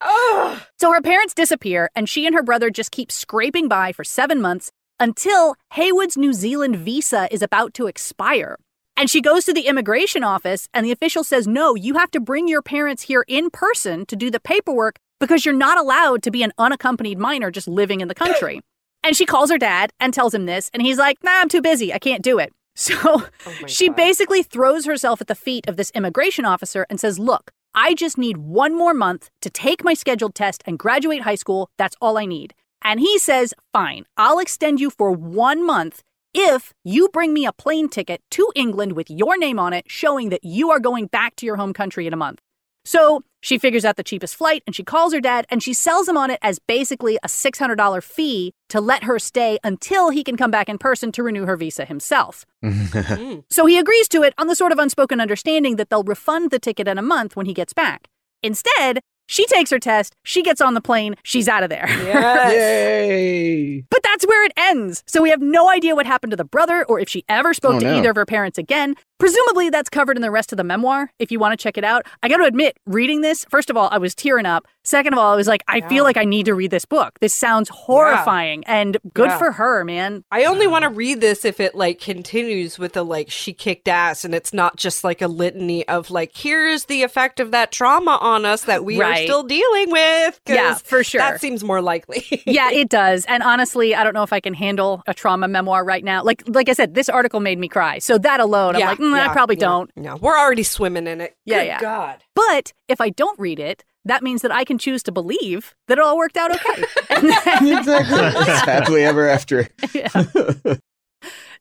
Ugh. 0.00 0.58
so 0.80 0.92
her 0.92 1.02
parents 1.02 1.34
disappear, 1.34 1.90
and 1.94 2.08
she 2.08 2.24
and 2.26 2.34
her 2.34 2.42
brother 2.42 2.70
just 2.70 2.90
keep 2.92 3.12
scraping 3.12 3.68
by 3.68 3.92
for 3.92 4.04
seven 4.04 4.40
months 4.40 4.70
until 5.00 5.56
Heywood's 5.70 6.16
New 6.16 6.32
Zealand 6.32 6.76
visa 6.76 7.28
is 7.30 7.42
about 7.42 7.74
to 7.74 7.86
expire. 7.86 8.56
And 8.96 9.08
she 9.08 9.20
goes 9.20 9.44
to 9.44 9.52
the 9.52 9.68
immigration 9.68 10.24
office, 10.24 10.68
and 10.74 10.84
the 10.84 10.90
official 10.92 11.22
says, 11.22 11.46
No, 11.46 11.74
you 11.74 11.94
have 11.94 12.10
to 12.10 12.20
bring 12.20 12.48
your 12.48 12.62
parents 12.62 13.04
here 13.04 13.24
in 13.28 13.50
person 13.50 14.06
to 14.06 14.16
do 14.16 14.30
the 14.30 14.40
paperwork 14.40 14.98
because 15.20 15.44
you're 15.44 15.54
not 15.54 15.78
allowed 15.78 16.22
to 16.24 16.30
be 16.30 16.42
an 16.42 16.52
unaccompanied 16.58 17.18
minor 17.18 17.50
just 17.50 17.68
living 17.68 18.00
in 18.00 18.08
the 18.08 18.14
country. 18.14 18.60
and 19.04 19.16
she 19.16 19.24
calls 19.24 19.50
her 19.50 19.58
dad 19.58 19.92
and 20.00 20.12
tells 20.12 20.34
him 20.34 20.46
this, 20.46 20.70
and 20.72 20.82
he's 20.82 20.98
like, 20.98 21.22
Nah, 21.22 21.40
I'm 21.40 21.48
too 21.48 21.62
busy. 21.62 21.92
I 21.92 21.98
can't 21.98 22.22
do 22.22 22.38
it. 22.38 22.52
So 22.78 22.94
Oh 23.04 23.52
she 23.66 23.88
God. 23.88 23.96
basically 23.96 24.44
throws 24.44 24.86
herself 24.86 25.20
at 25.20 25.26
the 25.26 25.34
feet 25.34 25.66
of 25.66 25.76
this 25.76 25.90
immigration 25.96 26.44
officer 26.44 26.86
and 26.88 27.00
says, 27.00 27.18
Look, 27.18 27.50
I 27.74 27.92
just 27.94 28.16
need 28.18 28.36
one 28.36 28.76
more 28.76 28.94
month 28.94 29.30
to 29.42 29.50
take 29.50 29.82
my 29.82 29.94
scheduled 29.94 30.36
test 30.36 30.62
and 30.64 30.78
graduate 30.78 31.22
high 31.22 31.34
school. 31.34 31.70
That's 31.76 31.96
all 32.00 32.16
I 32.16 32.24
need. 32.24 32.54
And 32.88 33.00
he 33.00 33.18
says, 33.18 33.52
Fine, 33.70 34.06
I'll 34.16 34.38
extend 34.38 34.80
you 34.80 34.88
for 34.88 35.12
one 35.12 35.64
month 35.64 36.02
if 36.32 36.72
you 36.84 37.10
bring 37.10 37.34
me 37.34 37.44
a 37.44 37.52
plane 37.52 37.90
ticket 37.90 38.22
to 38.30 38.50
England 38.56 38.92
with 38.92 39.10
your 39.10 39.36
name 39.36 39.58
on 39.58 39.74
it 39.74 39.84
showing 39.90 40.30
that 40.30 40.42
you 40.42 40.70
are 40.70 40.80
going 40.80 41.06
back 41.06 41.36
to 41.36 41.44
your 41.44 41.56
home 41.56 41.74
country 41.74 42.06
in 42.06 42.14
a 42.14 42.16
month. 42.16 42.40
So 42.86 43.22
she 43.42 43.58
figures 43.58 43.84
out 43.84 43.96
the 43.96 44.02
cheapest 44.02 44.36
flight 44.36 44.62
and 44.66 44.74
she 44.74 44.84
calls 44.84 45.12
her 45.12 45.20
dad 45.20 45.46
and 45.50 45.62
she 45.62 45.74
sells 45.74 46.08
him 46.08 46.16
on 46.16 46.30
it 46.30 46.38
as 46.40 46.58
basically 46.58 47.18
a 47.22 47.28
$600 47.28 48.02
fee 48.02 48.54
to 48.70 48.80
let 48.80 49.04
her 49.04 49.18
stay 49.18 49.58
until 49.62 50.08
he 50.08 50.24
can 50.24 50.38
come 50.38 50.50
back 50.50 50.70
in 50.70 50.78
person 50.78 51.12
to 51.12 51.22
renew 51.22 51.44
her 51.44 51.58
visa 51.58 51.84
himself. 51.84 52.46
Mm. 52.64 53.44
So 53.50 53.66
he 53.66 53.78
agrees 53.78 54.08
to 54.08 54.22
it 54.22 54.34
on 54.38 54.46
the 54.46 54.56
sort 54.56 54.72
of 54.72 54.78
unspoken 54.78 55.20
understanding 55.20 55.76
that 55.76 55.90
they'll 55.90 56.02
refund 56.02 56.50
the 56.50 56.58
ticket 56.58 56.88
in 56.88 56.98
a 56.98 57.02
month 57.02 57.36
when 57.36 57.46
he 57.46 57.52
gets 57.52 57.72
back. 57.72 58.08
Instead, 58.42 59.00
she 59.28 59.46
takes 59.46 59.70
her 59.70 59.78
test, 59.78 60.14
she 60.24 60.42
gets 60.42 60.60
on 60.60 60.74
the 60.74 60.80
plane, 60.80 61.14
she's 61.22 61.46
out 61.46 61.62
of 61.62 61.70
there. 61.70 61.86
Yes. 61.88 62.52
Yay! 62.52 63.84
But 63.90 64.00
that's 64.02 64.26
where 64.26 64.44
it 64.44 64.52
ends. 64.56 65.04
So 65.06 65.22
we 65.22 65.30
have 65.30 65.40
no 65.40 65.70
idea 65.70 65.94
what 65.94 66.06
happened 66.06 66.32
to 66.32 66.36
the 66.36 66.44
brother 66.44 66.84
or 66.88 66.98
if 66.98 67.08
she 67.08 67.24
ever 67.28 67.54
spoke 67.54 67.74
Oh, 67.76 67.78
to 67.80 67.84
no. 67.86 67.94
either 67.98 68.10
of 68.10 68.16
her 68.16 68.26
parents 68.26 68.58
again. 68.58 68.94
Presumably 69.18 69.68
that's 69.68 69.90
covered 69.90 70.16
in 70.16 70.22
the 70.22 70.30
rest 70.30 70.52
of 70.52 70.56
the 70.58 70.64
memoir 70.64 71.10
if 71.18 71.32
you 71.32 71.38
want 71.40 71.58
to 71.58 71.62
check 71.62 71.76
it 71.76 71.84
out. 71.84 72.06
I 72.22 72.28
got 72.28 72.36
to 72.36 72.44
admit, 72.44 72.76
reading 72.86 73.20
this, 73.20 73.44
first 73.50 73.68
of 73.68 73.76
all, 73.76 73.88
I 73.90 73.98
was 73.98 74.14
tearing 74.14 74.46
up. 74.46 74.66
Second 74.84 75.12
of 75.12 75.18
all, 75.18 75.32
I 75.32 75.36
was 75.36 75.48
like, 75.48 75.62
I 75.68 75.78
Yeah. 75.78 75.88
feel 75.88 76.04
like 76.04 76.16
I 76.16 76.24
need 76.24 76.46
to 76.46 76.54
read 76.54 76.70
this 76.70 76.84
book. 76.84 77.18
This 77.20 77.34
sounds 77.34 77.68
horrifying 77.68 78.62
and 78.64 78.96
good 79.12 79.28
Yeah. 79.28 79.38
for 79.38 79.52
her, 79.52 79.84
man. 79.84 80.24
I 80.30 80.44
only 80.44 80.66
want 80.66 80.84
to 80.84 80.88
read 80.88 81.20
this 81.20 81.44
if 81.44 81.58
it 81.60 81.74
like 81.74 82.00
continues 82.00 82.78
with 82.78 82.92
the 82.94 83.04
like 83.04 83.28
she 83.30 83.52
kicked 83.52 83.88
ass 83.88 84.24
and 84.24 84.34
it's 84.34 84.54
not 84.54 84.76
just 84.76 85.02
like 85.04 85.20
a 85.20 85.28
litany 85.28 85.86
of 85.88 86.10
like 86.10 86.34
here's 86.34 86.84
the 86.84 87.02
effect 87.02 87.40
of 87.40 87.50
that 87.50 87.70
trauma 87.72 88.18
on 88.22 88.46
us 88.46 88.62
that 88.62 88.84
we 88.84 89.02
are 89.02 89.16
still 89.16 89.42
dealing 89.42 89.90
with. 89.90 90.40
Yeah, 90.48 90.74
for 90.76 91.02
sure. 91.04 91.18
That 91.20 91.40
seems 91.40 91.62
more 91.64 91.82
likely. 91.82 92.24
yeah, 92.46 92.70
it 92.70 92.88
does. 92.88 93.24
And 93.26 93.42
honestly, 93.42 93.94
I 93.94 94.04
don't 94.04 94.14
know 94.14 94.22
if 94.22 94.32
I 94.32 94.40
can 94.40 94.54
handle 94.54 95.02
a 95.06 95.12
trauma 95.12 95.48
memoir 95.48 95.84
right 95.84 96.04
now. 96.04 96.22
Like 96.22 96.44
like 96.46 96.68
I 96.68 96.72
said, 96.72 96.94
this 96.94 97.08
article 97.08 97.40
made 97.40 97.58
me 97.58 97.68
cry. 97.68 97.98
So 97.98 98.16
that 98.18 98.40
alone, 98.40 98.76
I'm 98.76 98.82
like, 98.82 98.98
mm, 98.98 99.07
Mm, 99.12 99.14
I 99.14 99.24
yeah, 99.26 99.32
probably 99.32 99.56
yeah. 99.56 99.60
don't. 99.66 99.90
No, 99.96 100.16
we're 100.16 100.38
already 100.38 100.62
swimming 100.62 101.06
in 101.06 101.20
it. 101.20 101.36
Yeah, 101.44 101.58
Good 101.60 101.66
yeah. 101.66 101.80
God. 101.80 102.22
But 102.34 102.72
if 102.88 103.00
I 103.00 103.10
don't 103.10 103.38
read 103.38 103.58
it, 103.58 103.84
that 104.04 104.22
means 104.22 104.42
that 104.42 104.52
I 104.52 104.64
can 104.64 104.78
choose 104.78 105.02
to 105.04 105.12
believe 105.12 105.74
that 105.88 105.98
it 105.98 106.04
all 106.04 106.16
worked 106.16 106.36
out 106.36 106.52
okay. 106.54 106.84
Then- 107.10 107.68
exactly. 107.78 108.18
Happily 108.72 109.04
ever 109.04 109.28
after. 109.28 109.68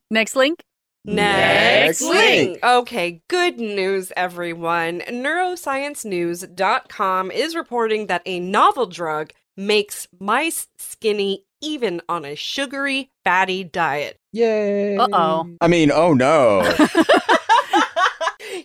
Next 0.10 0.36
link. 0.36 0.64
Next 1.06 1.06
Next 1.06 2.02
link. 2.02 2.50
link. 2.52 2.60
Okay, 2.64 3.22
good 3.30 3.60
news, 3.60 4.12
everyone. 4.18 5.02
Neurosciencenews.com 5.08 7.32
is 7.32 7.56
reporting 7.56 8.08
that 8.08 8.22
a 8.26 8.40
novel 8.42 8.88
drug 8.88 9.32
makes 9.56 10.08
mice 10.20 10.68
skinny 10.78 11.46
even 11.62 12.02
on 12.10 12.26
a 12.26 12.36
sugary, 12.36 13.10
fatty 13.24 13.64
diet. 13.64 14.20
Yay! 14.34 14.98
Uh-oh. 14.98 15.50
I 15.62 15.68
mean, 15.68 15.92
oh 15.92 16.14
no. 16.14 16.62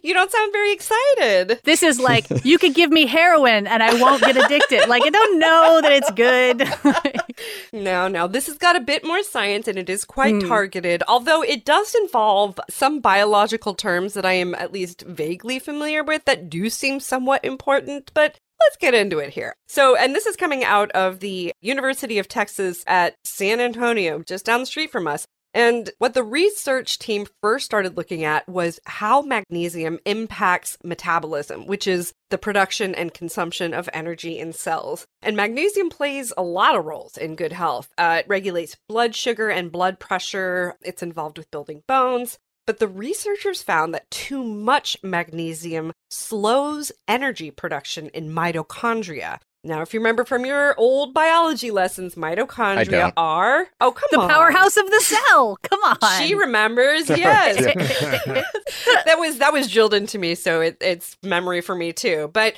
You 0.03 0.15
don't 0.15 0.31
sound 0.31 0.53
very 0.53 0.73
excited. 0.73 1.61
This 1.65 1.83
is 1.83 1.99
like 2.01 2.27
you 2.45 2.59
could 2.59 2.75
give 2.75 2.91
me 2.91 3.07
heroin 3.07 3.67
and 3.67 3.83
I 3.83 3.95
won't 4.01 4.23
get 4.23 4.37
addicted. 4.37 4.89
Like 4.89 5.03
I 5.05 5.11
don't 5.11 5.39
know 5.39 5.81
that 5.83 5.93
it's 5.93 6.11
good. 6.13 7.23
No, 7.73 8.07
no, 8.07 8.29
this 8.29 8.47
has 8.47 8.59
got 8.59 8.77
a 8.77 8.81
bit 8.81 9.05
more 9.05 9.23
science 9.23 9.67
and 9.67 9.79
it 9.79 9.89
is 9.89 10.05
quite 10.05 10.43
Hmm. 10.43 10.49
targeted, 10.49 11.03
although 11.09 11.43
it 11.43 11.65
does 11.65 11.95
involve 11.95 12.61
some 12.69 13.01
biological 13.01 13.75
terms 13.75 14.15
that 14.15 14.27
I 14.27 14.35
am 14.35 14.55
at 14.55 14.73
least 14.73 15.03
vaguely 15.03 15.59
familiar 15.59 16.05
with 16.05 16.25
that 16.27 16.49
do 16.51 16.69
seem 16.71 17.01
somewhat 17.01 17.45
important, 17.45 18.11
but 18.15 18.37
let's 18.61 18.77
get 18.77 18.95
into 18.95 19.19
it 19.19 19.31
here. 19.31 19.55
So, 19.67 19.97
and 19.97 20.15
this 20.15 20.27
is 20.27 20.37
coming 20.37 20.63
out 20.65 20.91
of 20.93 21.21
the 21.21 21.53
University 21.63 22.19
of 22.19 22.29
Texas 22.29 22.85
at 22.87 23.15
San 23.25 23.59
Antonio, 23.59 24.23
just 24.23 24.45
down 24.45 24.61
the 24.61 24.67
street 24.67 24.93
from 24.93 25.07
us. 25.09 25.27
And 25.55 25.91
what 25.99 26.15
the 26.15 26.25
research 26.25 26.99
team 26.99 27.27
first 27.43 27.67
started 27.67 27.97
looking 27.97 28.25
at 28.25 28.49
was 28.49 28.81
how 28.85 29.23
magnesium 29.23 29.99
impacts 30.07 30.79
metabolism, 30.83 31.67
which 31.67 31.87
is 31.87 32.15
the 32.31 32.39
production 32.39 32.95
and 32.95 33.13
consumption 33.13 33.75
of 33.75 33.89
energy 33.93 34.39
in 34.39 34.53
cells. 34.53 35.07
And 35.21 35.37
magnesium 35.37 35.91
plays 35.91 36.33
a 36.37 36.43
lot 36.43 36.75
of 36.75 36.87
roles 36.87 37.19
in 37.19 37.37
good 37.37 37.53
health. 37.53 37.93
Uh, 37.99 38.21
it 38.21 38.29
regulates 38.29 38.77
blood 38.89 39.15
sugar 39.15 39.51
and 39.51 39.71
blood 39.71 39.99
pressure, 39.99 40.75
it's 40.83 41.03
involved 41.03 41.37
with 41.37 41.51
building 41.51 41.83
bones. 41.87 42.39
But 42.67 42.79
the 42.79 42.89
researchers 42.89 43.63
found 43.63 43.93
that 43.93 44.11
too 44.11 44.45
much 44.45 44.97
magnesium 45.03 45.93
slows 46.11 46.93
energy 47.09 47.51
production 47.51 48.09
in 48.09 48.31
mitochondria. 48.31 49.39
Now, 49.65 49.81
if 49.81 49.95
you 49.95 50.01
remember 50.01 50.25
from 50.25 50.45
your 50.45 50.75
old 50.77 51.15
biology 51.15 51.71
lessons, 51.71 52.17
mitochondria 52.17 53.13
are 53.17 53.69
oh 53.81 53.93
come 53.93 54.09
the 54.11 54.19
on 54.19 54.29
powerhouse 54.29 54.77
of 54.77 54.91
the 54.91 55.01
cell. 55.01 55.57
Come 55.63 55.79
on. 55.85 56.21
she 56.21 56.35
remembers, 56.35 57.09
yes. 57.09 57.57
that 59.05 59.19
was 59.19 59.39
that 59.39 59.53
was 59.53 59.71
drilled 59.71 59.95
into 59.95 60.19
me, 60.19 60.35
so 60.35 60.61
it, 60.61 60.79
it's 60.81 61.17
memory 61.23 61.61
for 61.61 61.77
me 61.77 61.93
too. 61.93 62.29
But 62.33 62.55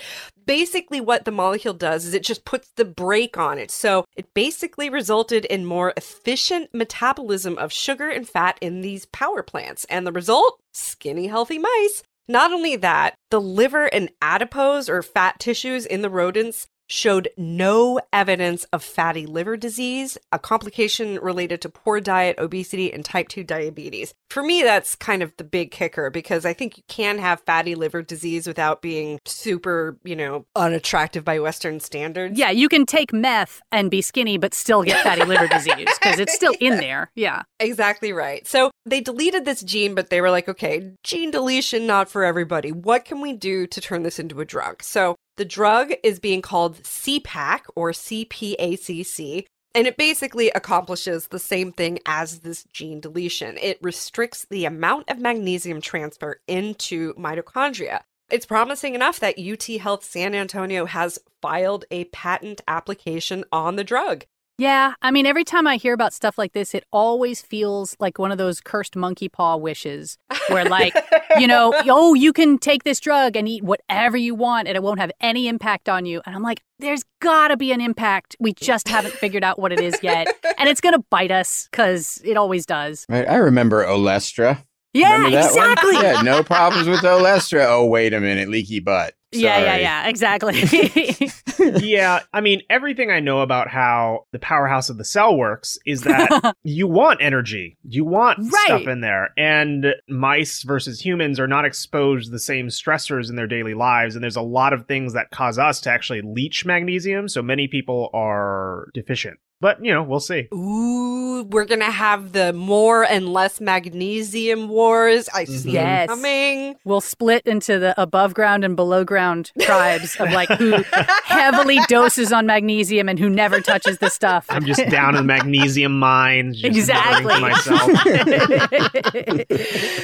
basically, 0.47 1.03
what 1.03 1.27
the 1.27 1.31
molecule 1.31 1.75
does 1.75 2.07
is 2.07 2.15
it 2.15 2.23
just 2.23 2.47
puts 2.47 2.71
the 2.77 2.87
brake 2.87 3.37
on 3.37 3.59
it. 3.59 3.71
So 3.71 4.07
it 4.17 4.33
basically 4.33 4.89
resulted 4.89 5.45
in 5.45 5.67
more 5.67 5.93
efficient 5.99 6.71
metabolism 6.73 7.59
of 7.59 7.71
sugar 7.71 8.09
and 8.09 8.27
fat 8.27 8.57
in 8.63 8.81
these 8.81 9.05
power 9.07 9.43
plants, 9.43 9.85
and 9.91 10.07
the 10.07 10.13
result: 10.13 10.59
skinny, 10.73 11.27
healthy 11.27 11.59
mice. 11.59 12.03
Not 12.27 12.51
only 12.53 12.77
that, 12.77 13.17
the 13.31 13.41
liver 13.41 13.85
and 13.85 14.09
adipose 14.23 14.89
or 14.89 15.03
fat 15.03 15.39
tissues 15.39 15.85
in 15.85 16.01
the 16.01 16.09
rodents 16.09 16.67
showed 16.95 17.29
no 17.37 18.01
evidence 18.13 18.65
of 18.73 18.81
fatty 18.83 19.27
liver 19.27 19.57
disease, 19.57 20.17
a 20.31 20.39
complication 20.39 21.19
related 21.21 21.61
to 21.61 21.69
poor 21.69 22.01
diet, 22.01 22.39
obesity, 22.39 22.93
and 22.93 23.05
type 23.05 23.27
2 23.29 23.43
diabetes. 23.43 24.15
For 24.31 24.45
me, 24.45 24.63
that's 24.63 24.95
kind 24.95 25.21
of 25.21 25.37
the 25.37 25.43
big 25.43 25.73
kicker 25.73 26.09
because 26.09 26.45
I 26.45 26.53
think 26.53 26.77
you 26.77 26.85
can 26.87 27.19
have 27.19 27.41
fatty 27.41 27.75
liver 27.75 28.03
disease 28.03 28.47
without 28.47 28.81
being 28.81 29.19
super, 29.27 29.99
you 30.05 30.15
know, 30.15 30.47
unattractive 30.55 31.25
by 31.25 31.41
Western 31.41 31.81
standards. 31.81 32.39
yeah, 32.39 32.51
you 32.51 32.69
can 32.69 32.87
take 32.87 33.13
meth 33.13 33.61
and 33.73 33.91
be 33.91 34.01
skinny 34.01 34.39
but 34.39 34.55
still 34.55 34.85
get 34.85 35.03
fatty 35.03 35.25
liver 35.27 35.49
disease 35.49 35.89
because 36.01 36.21
it's 36.21 36.35
still 36.35 36.55
in 36.61 36.77
there. 36.77 37.11
Yeah. 37.17 37.43
Exactly 37.59 38.13
right. 38.13 38.47
So 38.47 38.71
they 38.87 39.01
deleted 39.01 39.45
this 39.45 39.63
gene, 39.63 39.97
but 39.97 40.11
they 40.11 40.21
were 40.21 40.31
like, 40.31 40.49
okay, 40.49 40.93
gene 41.03 41.33
deletion, 41.33 41.89
not 41.89 42.09
for 42.09 42.23
everybody. 42.23 42.71
What 42.71 43.05
can 43.05 43.21
we 43.21 43.33
do 43.33 43.67
to 43.67 43.81
turn 43.81 44.05
this 44.05 44.21
into 44.21 44.41
a 44.41 44.45
drug? 44.45 44.83
So 44.83 45.17
the 45.37 45.45
drug 45.45 45.93
is 46.03 46.21
being 46.21 46.43
called 46.43 46.83
CPAC 46.83 47.61
or 47.75 47.91
CPACC. 47.91 49.47
And 49.77 49.89
it 49.89 49.97
basically 49.97 50.51
accomplishes 50.51 51.27
the 51.27 51.41
same 51.41 51.73
thing 51.73 51.99
as 52.07 52.41
this 52.41 52.63
gene 52.73 53.01
deletion. 53.01 53.59
It 53.61 53.79
restricts 53.83 54.47
the 54.49 54.67
amount 54.67 55.11
of 55.11 55.19
magnesium 55.19 55.81
transfer 55.81 56.41
into 56.47 57.13
mitochondria. 57.15 58.03
It's 58.31 58.47
promising 58.47 58.95
enough 58.95 59.19
that 59.21 59.39
UT 59.39 59.65
Health 59.81 60.05
San 60.05 60.35
Antonio 60.35 60.87
has 60.87 61.19
filed 61.43 61.85
a 61.91 62.05
patent 62.05 62.61
application 62.69 63.45
on 63.51 63.77
the 63.77 63.85
drug. 63.85 64.27
Yeah, 64.57 64.95
I 65.03 65.11
mean, 65.11 65.27
every 65.27 65.43
time 65.43 65.67
I 65.67 65.77
hear 65.77 65.95
about 65.95 66.13
stuff 66.13 66.39
like 66.39 66.53
this, 66.53 66.75
it 66.75 66.85
always 66.93 67.43
feels 67.43 67.97
like 67.99 68.21
one 68.21 68.31
of 68.31 68.39
those 68.39 68.61
cursed 68.61 68.95
monkey 68.95 69.29
paw 69.29 69.57
wishes 69.57 70.17
where, 70.49 70.65
like, 70.65 70.95
you 71.39 71.49
know, 71.49 71.75
oh, 71.87 72.15
you 72.15 72.33
can 72.33 72.59
take 72.59 72.85
this 72.85 73.01
drug 73.01 73.35
and 73.35 73.49
eat 73.49 73.65
whatever 73.65 74.17
you 74.17 74.35
want 74.35 74.69
and 74.69 74.77
it 74.77 74.83
won't 74.83 75.01
have 75.01 75.11
any 75.21 75.49
impact 75.49 75.89
on 75.89 76.07
you. 76.07 76.23
And 76.25 76.37
I'm 76.37 76.43
like, 76.43 76.63
there's 76.79 77.03
gotta 77.21 77.57
be 77.57 77.73
an 77.73 77.81
impact. 77.81 78.37
We 78.39 78.53
just 78.53 78.87
haven't 78.87 79.15
figured 79.15 79.43
out 79.43 79.59
what 79.59 79.73
it 79.73 79.81
is 79.81 79.97
yet. 80.03 80.29
And 80.57 80.69
it's 80.69 80.81
gonna 80.81 81.03
bite 81.11 81.33
us 81.33 81.67
because 81.71 82.21
it 82.25 82.37
always 82.37 82.65
does. 82.65 83.07
Right, 83.09 83.29
I 83.29 83.37
remember 83.37 83.85
Olestra. 83.85 84.65
Yeah, 84.93 85.15
Remember 85.15 85.31
that 85.31 85.53
one? 85.53 85.73
exactly. 85.73 85.93
Yeah, 85.95 86.23
no 86.23 86.45
problems 86.45 86.87
with 86.87 87.01
Olestra. 87.01 87.67
Oh, 87.69 87.87
wait 87.87 88.15
a 88.15 88.21
minute, 88.21 88.49
leaky 88.49 88.79
butt. 88.79 89.15
Yeah, 89.35 89.59
yeah, 89.59 89.77
yeah, 89.77 90.09
exactly. 90.09 90.63
yeah, 91.87 92.21
I 92.33 92.41
mean, 92.41 92.63
everything 92.71 93.11
I 93.11 93.21
know 93.21 93.41
about 93.41 93.69
how 93.69 94.27
the 94.33 94.39
powerhouse 94.39 94.91
of 94.91 94.99
the 94.99 95.05
cell 95.05 95.37
works 95.37 95.79
is 95.87 96.03
that 96.03 96.55
you 96.65 96.87
want 96.87 97.21
energy. 97.23 97.77
You 97.85 98.05
want 98.05 98.39
Right. 98.39 98.65
stuff 98.67 98.87
in 98.87 99.01
there. 99.01 99.31
And 99.37 99.95
mice 100.09 100.63
versus 100.63 101.01
humans 101.05 101.39
are 101.41 101.47
not 101.49 101.65
exposed 101.65 102.27
to 102.27 102.31
the 102.33 102.39
same 102.39 102.69
stressors 102.69 103.31
in 103.31 103.37
their 103.37 103.47
daily 103.47 103.75
lives. 103.75 104.15
And 104.15 104.23
there's 104.23 104.37
a 104.37 104.43
lot 104.43 104.73
of 104.73 104.87
things 104.87 105.13
that 105.15 105.31
cause 105.31 105.59
us 105.59 105.81
to 105.83 105.91
actually 105.91 106.23
leach 106.23 106.65
magnesium. 106.65 107.29
So 107.29 107.43
many 107.43 107.69
people 107.69 108.11
are 108.13 108.89
deficient. 108.95 109.39
But, 109.65 109.83
you 109.83 109.95
know, 109.95 110.03
we'll 110.03 110.21
see. 110.21 110.47
Ooh, 110.53 111.45
we're 111.45 111.65
gonna 111.65 111.91
have 111.91 112.33
the 112.33 112.53
more 112.53 113.03
and 113.03 113.33
less 113.33 113.63
magnesium 113.63 114.69
wars. 114.69 115.27
I 115.33 115.45
mm-hmm. 115.45 115.55
see 115.55 115.71
Yes. 115.71 116.11
coming. 116.11 116.77
we'll 116.85 117.01
split 117.01 117.47
into 117.47 117.79
the 117.79 117.99
above 117.99 118.35
ground 118.35 118.63
and 118.63 118.77
below 118.77 119.05
ground 119.05 119.53
tribes 119.63 120.17
of 120.17 120.31
like 120.33 120.51
who 120.51 120.85
heavily 121.25 121.79
doses 121.89 122.31
on 122.31 122.45
magnesium 122.45 123.09
and 123.09 123.19
who 123.19 123.31
never 123.31 123.59
touches 123.63 123.97
the 124.01 124.11
stuff. 124.11 124.45
I'm 124.51 124.67
just 124.67 124.87
down 124.91 125.17
in 125.17 125.25
magnesium 125.25 125.99
mines. 125.99 126.63
Exactly. 126.63 127.41
muttering 127.41 127.57
to 127.63 127.71
myself. 127.73 129.49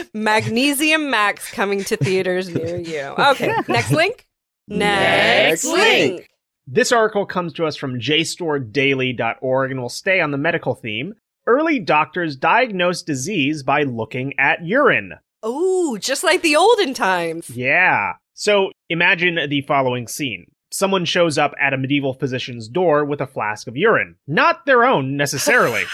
Magnesium 0.14 1.11
Max 1.11 1.51
coming 1.51 1.85
to 1.85 1.99
theaters 1.99 2.49
near 2.49 2.79
you. 2.79 3.03
Okay, 3.03 3.53
next 3.68 3.90
link. 3.90 4.27
Next 4.68 5.64
link. 5.64 6.29
This 6.72 6.92
article 6.92 7.26
comes 7.26 7.52
to 7.54 7.66
us 7.66 7.74
from 7.74 7.98
jstordaily.org 7.98 9.70
and 9.72 9.80
will 9.80 9.88
stay 9.88 10.20
on 10.20 10.30
the 10.30 10.38
medical 10.38 10.76
theme. 10.76 11.14
early 11.48 11.80
doctors 11.80 12.37
diagnosed 12.37 13.06
disease 13.06 13.64
by 13.64 13.83
looking 13.83 14.38
at 14.38 14.64
urine. 14.64 15.14
Ooh, 15.44 15.98
just 15.98 16.22
like 16.22 16.42
the 16.42 16.54
olden 16.54 16.94
times. 16.94 17.50
Yeah. 17.50 18.12
So 18.35 18.70
imagine 18.88 19.37
the 19.48 19.62
following 19.62 20.06
scene. 20.06 20.46
Someone 20.70 21.04
shows 21.04 21.38
up 21.38 21.54
at 21.61 21.74
a 21.74 21.76
medieval 21.76 22.14
physician's 22.14 22.68
door 22.68 23.04
with 23.04 23.20
a 23.20 23.26
flask 23.26 23.66
of 23.66 23.76
urine. 23.76 24.14
Not 24.28 24.64
their 24.64 24.85
own 24.85 25.16
necessarily. 25.16 25.83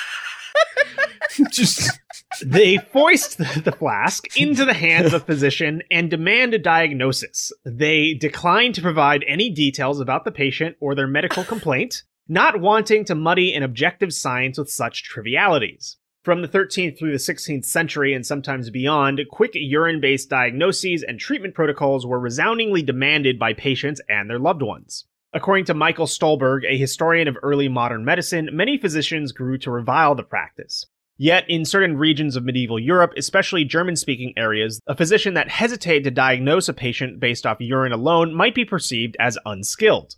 Just 1.51 1.99
they 2.45 2.79
foist 2.79 3.39
the 3.39 3.75
flask 3.79 4.37
into 4.37 4.65
the 4.65 4.75
hands 4.75 5.13
of 5.13 5.23
a 5.23 5.25
physician 5.25 5.83
and 5.91 6.11
demand 6.11 6.55
a 6.55 6.59
diagnosis. 6.59 7.53
They 7.65 8.15
decline 8.15 8.73
to 8.75 8.83
provide 8.83 9.25
any 9.27 9.51
details 9.51 10.01
about 10.01 10.25
the 10.25 10.33
patient 10.33 10.77
or 10.81 10.95
their 10.95 11.07
medical 11.07 11.45
complaint, 11.45 12.03
not 12.29 12.61
wanting 12.61 13.05
to 13.07 13.15
muddy 13.15 13.55
an 13.55 13.63
objective 13.63 14.13
science 14.13 14.59
with 14.59 14.71
such 14.71 15.05
trivialities. 15.05 15.97
From 16.23 16.43
the 16.43 16.49
13th 16.49 16.99
through 16.99 17.13
the 17.13 17.19
16th 17.19 17.65
century 17.65 18.13
and 18.13 18.27
sometimes 18.27 18.69
beyond, 18.71 19.21
quick 19.31 19.53
urine 19.55 20.01
based 20.01 20.29
diagnoses 20.29 21.05
and 21.05 21.21
treatment 21.21 21.55
protocols 21.55 22.05
were 22.05 22.19
resoundingly 22.19 22.83
demanded 22.83 23.39
by 23.39 23.53
patients 23.53 24.01
and 24.09 24.29
their 24.29 24.41
loved 24.41 24.63
ones. 24.63 25.05
According 25.33 25.67
to 25.67 25.75
Michael 25.75 26.07
Stolberg, 26.07 26.65
a 26.65 26.77
historian 26.77 27.29
of 27.29 27.37
early 27.43 27.69
modern 27.69 28.05
medicine, 28.05 28.49
many 28.53 28.77
physicians 28.77 29.33
grew 29.33 29.57
to 29.59 29.71
revile 29.71 30.15
the 30.17 30.23
practice. 30.25 30.87
Yet, 31.19 31.45
in 31.49 31.65
certain 31.65 31.97
regions 31.97 32.37
of 32.37 32.45
medieval 32.45 32.79
Europe, 32.79 33.13
especially 33.17 33.65
German 33.65 33.97
speaking 33.97 34.35
areas, 34.37 34.81
a 34.87 34.97
physician 34.97 35.35
that 35.35 35.49
hesitated 35.49 36.05
to 36.05 36.11
diagnose 36.11 36.69
a 36.69 36.75
patient 36.75 37.21
based 37.21 37.47
off 37.47 37.57
urine 37.61 37.93
alone 37.93 38.35
might 38.35 38.55
be 38.55 38.65
perceived 38.65 39.17
as 39.19 39.39
unskilled. 39.47 40.15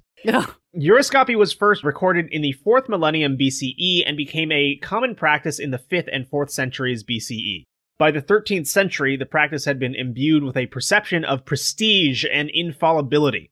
Uroscopy 0.77 1.37
was 1.37 1.53
first 1.53 1.85
recorded 1.85 2.27
in 2.31 2.43
the 2.43 2.55
4th 2.67 2.89
millennium 2.89 3.37
BCE 3.39 4.03
and 4.05 4.17
became 4.17 4.51
a 4.51 4.77
common 4.83 5.15
practice 5.15 5.59
in 5.59 5.71
the 5.71 5.79
5th 5.79 6.09
and 6.13 6.29
4th 6.29 6.51
centuries 6.51 7.05
BCE. 7.05 7.65
By 7.99 8.13
the 8.13 8.23
13th 8.23 8.69
century, 8.69 9.17
the 9.17 9.27
practice 9.27 9.65
had 9.65 9.81
been 9.81 9.97
imbued 9.97 10.45
with 10.45 10.57
a 10.57 10.67
perception 10.67 11.25
of 11.25 11.45
prestige 11.45 12.25
and 12.33 12.49
infallibility. 12.49 13.51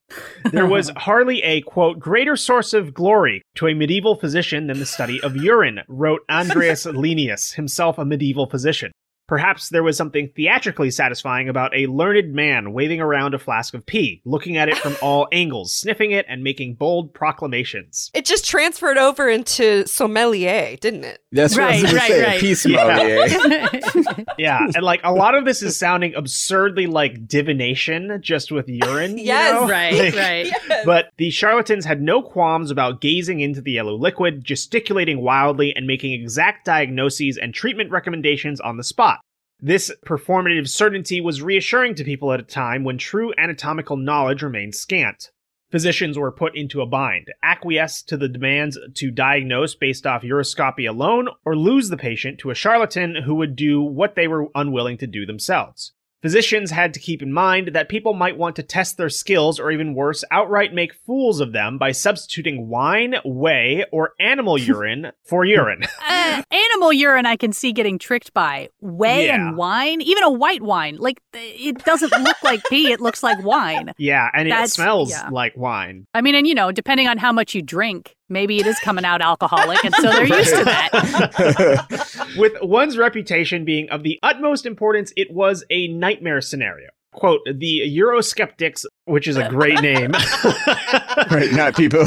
There 0.52 0.68
was 0.68 0.90
hardly 0.96 1.42
a, 1.42 1.62
quote, 1.62 1.98
greater 1.98 2.36
source 2.36 2.72
of 2.72 2.94
glory 2.94 3.42
to 3.56 3.66
a 3.66 3.74
medieval 3.74 4.14
physician 4.14 4.68
than 4.68 4.78
the 4.78 4.86
study 4.86 5.20
of 5.20 5.34
urine, 5.34 5.80
wrote 5.88 6.20
Andreas 6.30 6.86
Linnaeus, 6.86 7.54
himself 7.54 7.98
a 7.98 8.04
medieval 8.04 8.48
physician. 8.48 8.92
Perhaps 9.28 9.70
there 9.70 9.82
was 9.82 9.96
something 9.96 10.30
theatrically 10.36 10.90
satisfying 10.90 11.48
about 11.48 11.74
a 11.74 11.86
learned 11.86 12.32
man 12.32 12.72
waving 12.72 13.00
around 13.00 13.34
a 13.34 13.38
flask 13.40 13.74
of 13.74 13.84
pee, 13.84 14.22
looking 14.24 14.56
at 14.56 14.68
it 14.68 14.76
from 14.78 14.96
all 15.02 15.26
angles, 15.32 15.72
sniffing 15.74 16.12
it, 16.12 16.24
and 16.28 16.44
making 16.44 16.74
bold 16.74 17.12
proclamations. 17.12 18.10
It 18.14 18.24
just 18.24 18.44
transferred 18.48 18.98
over 18.98 19.28
into 19.28 19.86
sommelier, 19.86 20.76
didn't 20.76 21.04
it? 21.04 21.20
that's 21.32 21.54
what 21.56 21.64
I 21.64 21.82
was 21.82 21.92
Right, 21.92 21.94
right, 21.94 22.08
say. 22.10 22.24
right. 22.24 22.40
Peace 22.40 22.62
sommelier. 22.62 24.24
Yeah, 24.38 24.58
and 24.74 24.82
like 24.82 25.00
a 25.02 25.12
lot 25.12 25.34
of 25.34 25.44
this 25.44 25.62
is 25.62 25.78
sounding 25.78 26.14
absurdly 26.14 26.86
like 26.86 27.26
divination 27.26 28.18
just 28.22 28.52
with 28.52 28.68
urine. 28.68 29.16
you 29.18 29.24
Yes. 29.24 29.54
know? 29.54 29.68
right, 29.68 29.94
Like- 29.94 30.14
right. 30.14 30.84
But 30.84 31.06
the 31.16 31.30
charlatans 31.30 31.84
had 31.84 32.00
no 32.02 32.22
qualms 32.22 32.70
about 32.70 33.00
gazing 33.00 33.40
into 33.40 33.60
the 33.60 33.72
yellow 33.72 33.94
liquid, 33.94 34.44
gesticulating 34.44 35.20
wildly, 35.22 35.74
and 35.74 35.86
making 35.86 36.12
exact 36.12 36.64
diagnoses 36.66 37.38
and 37.38 37.54
treatment 37.54 37.90
recommendations 37.90 38.60
on 38.60 38.76
the 38.76 38.84
spot. 38.84 39.15
This 39.60 39.90
performative 40.04 40.68
certainty 40.68 41.20
was 41.20 41.40
reassuring 41.40 41.94
to 41.94 42.04
people 42.04 42.30
at 42.32 42.40
a 42.40 42.44
time 42.44 42.84
when 42.84 42.98
true 42.98 43.32
anatomical 43.38 43.96
knowledge 43.96 44.42
remained 44.42 44.74
scant. 44.74 45.30
Physicians 45.70 46.18
were 46.18 46.30
put 46.30 46.54
into 46.54 46.82
a 46.82 46.86
bind, 46.86 47.32
acquiesce 47.42 48.02
to 48.02 48.16
the 48.16 48.28
demands 48.28 48.78
to 48.94 49.10
diagnose 49.10 49.74
based 49.74 50.06
off 50.06 50.22
uroscopy 50.22 50.88
alone, 50.88 51.28
or 51.44 51.56
lose 51.56 51.88
the 51.88 51.96
patient 51.96 52.38
to 52.38 52.50
a 52.50 52.54
charlatan 52.54 53.22
who 53.24 53.34
would 53.34 53.56
do 53.56 53.80
what 53.80 54.14
they 54.14 54.28
were 54.28 54.48
unwilling 54.54 54.98
to 54.98 55.06
do 55.06 55.24
themselves. 55.24 55.92
Physicians 56.22 56.70
had 56.70 56.94
to 56.94 57.00
keep 57.00 57.22
in 57.22 57.32
mind 57.32 57.68
that 57.74 57.88
people 57.88 58.14
might 58.14 58.38
want 58.38 58.56
to 58.56 58.62
test 58.62 58.96
their 58.96 59.10
skills 59.10 59.60
or 59.60 59.70
even 59.70 59.94
worse, 59.94 60.24
outright 60.30 60.72
make 60.72 60.94
fools 61.06 61.40
of 61.40 61.52
them 61.52 61.76
by 61.78 61.92
substituting 61.92 62.68
wine, 62.68 63.16
whey, 63.24 63.84
or 63.92 64.12
animal 64.18 64.56
urine 64.58 65.12
for 65.24 65.44
urine. 65.44 65.82
Uh, 66.08 66.42
animal 66.50 66.92
urine, 66.92 67.26
I 67.26 67.36
can 67.36 67.52
see 67.52 67.72
getting 67.72 67.98
tricked 67.98 68.32
by. 68.32 68.68
Whey 68.80 69.26
Yeah. 69.26 69.34
and 69.34 69.56
wine, 69.56 70.00
even 70.00 70.22
a 70.24 70.30
white 70.30 70.62
wine, 70.62 70.96
like 70.96 71.20
it 71.34 71.84
doesn't 71.84 72.10
look 72.22 72.42
like 72.42 72.62
pee; 72.68 72.90
it 72.90 73.00
looks 73.00 73.22
like 73.22 73.42
wine. 73.44 73.92
yeah, 73.98 74.28
and 74.34 74.48
it 74.48 74.70
smells 74.70 75.10
yeah. 75.10 75.28
like 75.30 75.56
wine. 75.56 76.06
I 76.14 76.20
mean, 76.20 76.34
and 76.34 76.46
you 76.46 76.54
know, 76.54 76.72
depending 76.72 77.06
on 77.06 77.18
how 77.18 77.32
much 77.32 77.54
you 77.54 77.62
drink, 77.62 78.16
maybe 78.28 78.58
it 78.58 78.66
is 78.66 78.78
coming 78.80 79.04
out 79.04 79.22
alcoholic, 79.22 79.84
and 79.84 79.94
so 79.94 80.10
they're 80.10 80.24
used 80.24 80.54
to 80.54 80.64
that. 80.64 82.26
With 82.38 82.54
one's 82.62 82.96
reputation 82.98 83.64
being 83.64 83.88
of 83.90 84.02
the 84.02 84.18
utmost 84.22 84.66
importance, 84.66 85.12
it 85.16 85.32
was 85.32 85.64
a 85.70 85.88
nightmare 85.88 86.40
scenario. 86.40 86.88
Quote, 87.12 87.40
the 87.46 87.80
Euroskeptics, 87.96 88.84
which 89.06 89.26
is 89.26 89.38
a 89.38 89.48
great 89.48 89.80
name. 89.80 90.10
right, 91.30 91.50
not 91.52 91.74
people 91.74 92.04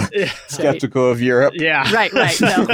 skeptical 0.48 1.10
of 1.10 1.20
Europe. 1.20 1.56
Yeah. 1.56 1.92
Right, 1.92 2.14
right, 2.14 2.40
no. 2.40 2.68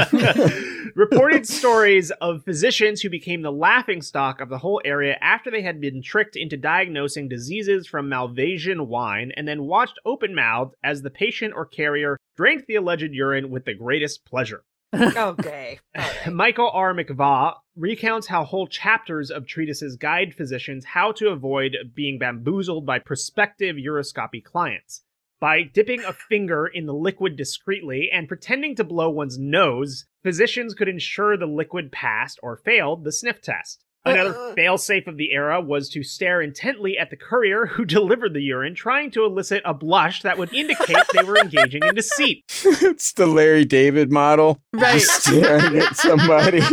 Reported 0.95 1.47
stories 1.47 2.11
of 2.21 2.43
physicians 2.43 3.01
who 3.01 3.09
became 3.09 3.41
the 3.41 3.51
laughing 3.51 4.01
stock 4.01 4.41
of 4.41 4.49
the 4.49 4.57
whole 4.57 4.81
area 4.85 5.17
after 5.21 5.51
they 5.51 5.61
had 5.61 5.79
been 5.81 6.01
tricked 6.01 6.35
into 6.35 6.55
diagnosing 6.57 7.27
diseases 7.27 7.87
from 7.87 8.09
Malvasian 8.09 8.87
wine 8.87 9.31
and 9.35 9.47
then 9.47 9.63
watched 9.63 9.99
open 10.05 10.35
mouthed 10.35 10.75
as 10.83 11.01
the 11.01 11.09
patient 11.09 11.53
or 11.55 11.65
carrier 11.65 12.17
drank 12.35 12.65
the 12.65 12.75
alleged 12.75 13.13
urine 13.13 13.49
with 13.49 13.65
the 13.65 13.73
greatest 13.73 14.25
pleasure. 14.25 14.63
Okay. 14.95 15.79
All 15.95 16.01
right. 16.03 16.27
Michael 16.33 16.69
R. 16.69 16.93
McVaugh 16.93 17.55
recounts 17.75 18.27
how 18.27 18.45
whole 18.45 18.67
chapters 18.67 19.29
of 19.29 19.45
treatises 19.45 19.97
guide 19.97 20.33
physicians 20.33 20.85
how 20.85 21.11
to 21.13 21.29
avoid 21.29 21.75
being 21.93 22.17
bamboozled 22.17 22.85
by 22.85 22.99
prospective 22.99 23.75
uroscopy 23.75 24.41
clients. 24.43 25.03
By 25.39 25.63
dipping 25.63 26.03
a 26.03 26.13
finger 26.13 26.65
in 26.65 26.85
the 26.85 26.93
liquid 26.93 27.35
discreetly 27.35 28.09
and 28.11 28.27
pretending 28.27 28.75
to 28.75 28.85
blow 28.85 29.09
one's 29.09 29.37
nose, 29.37 30.05
physicians 30.23 30.73
could 30.73 30.87
ensure 30.87 31.35
the 31.35 31.45
liquid 31.45 31.91
passed 31.91 32.39
or 32.41 32.55
failed 32.55 33.03
the 33.03 33.11
sniff 33.11 33.41
test. 33.41 33.84
Uh, 34.05 34.11
Another 34.11 34.37
uh, 34.37 34.55
failsafe 34.55 35.07
of 35.07 35.17
the 35.17 35.31
era 35.31 35.59
was 35.59 35.89
to 35.89 36.03
stare 36.03 36.41
intently 36.41 36.97
at 36.97 37.09
the 37.09 37.17
courier 37.17 37.65
who 37.65 37.85
delivered 37.85 38.33
the 38.33 38.41
urine, 38.41 38.75
trying 38.75 39.11
to 39.11 39.25
elicit 39.25 39.61
a 39.65 39.73
blush 39.73 40.21
that 40.21 40.37
would 40.37 40.53
indicate 40.53 40.97
they 41.13 41.23
were 41.23 41.37
engaging 41.37 41.81
in 41.83 41.95
deceit. 41.95 42.43
it's 42.65 43.13
the 43.13 43.25
Larry 43.25 43.65
David 43.65 44.11
model. 44.11 44.61
Right. 44.73 45.01
Just 45.01 45.23
staring 45.23 45.77
at 45.77 45.95
somebody. 45.95 46.61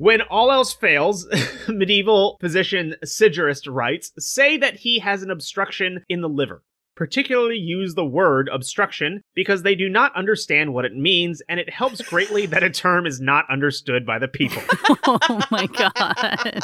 When 0.00 0.22
all 0.22 0.50
else 0.50 0.72
fails, 0.72 1.28
medieval 1.68 2.38
physician 2.40 2.94
Sigerist 3.04 3.70
writes, 3.70 4.12
say 4.18 4.56
that 4.56 4.76
he 4.76 4.98
has 5.00 5.22
an 5.22 5.30
obstruction 5.30 6.06
in 6.08 6.22
the 6.22 6.28
liver. 6.28 6.62
Particularly 7.00 7.56
use 7.56 7.94
the 7.94 8.04
word 8.04 8.50
obstruction 8.52 9.22
because 9.34 9.62
they 9.62 9.74
do 9.74 9.88
not 9.88 10.14
understand 10.14 10.74
what 10.74 10.84
it 10.84 10.94
means, 10.94 11.40
and 11.48 11.58
it 11.58 11.70
helps 11.70 12.02
greatly 12.02 12.44
that 12.44 12.62
a 12.62 12.68
term 12.68 13.06
is 13.06 13.22
not 13.22 13.46
understood 13.50 14.04
by 14.04 14.18
the 14.18 14.28
people. 14.28 14.60
oh 15.06 15.40
my 15.50 15.64
god. 15.64 16.62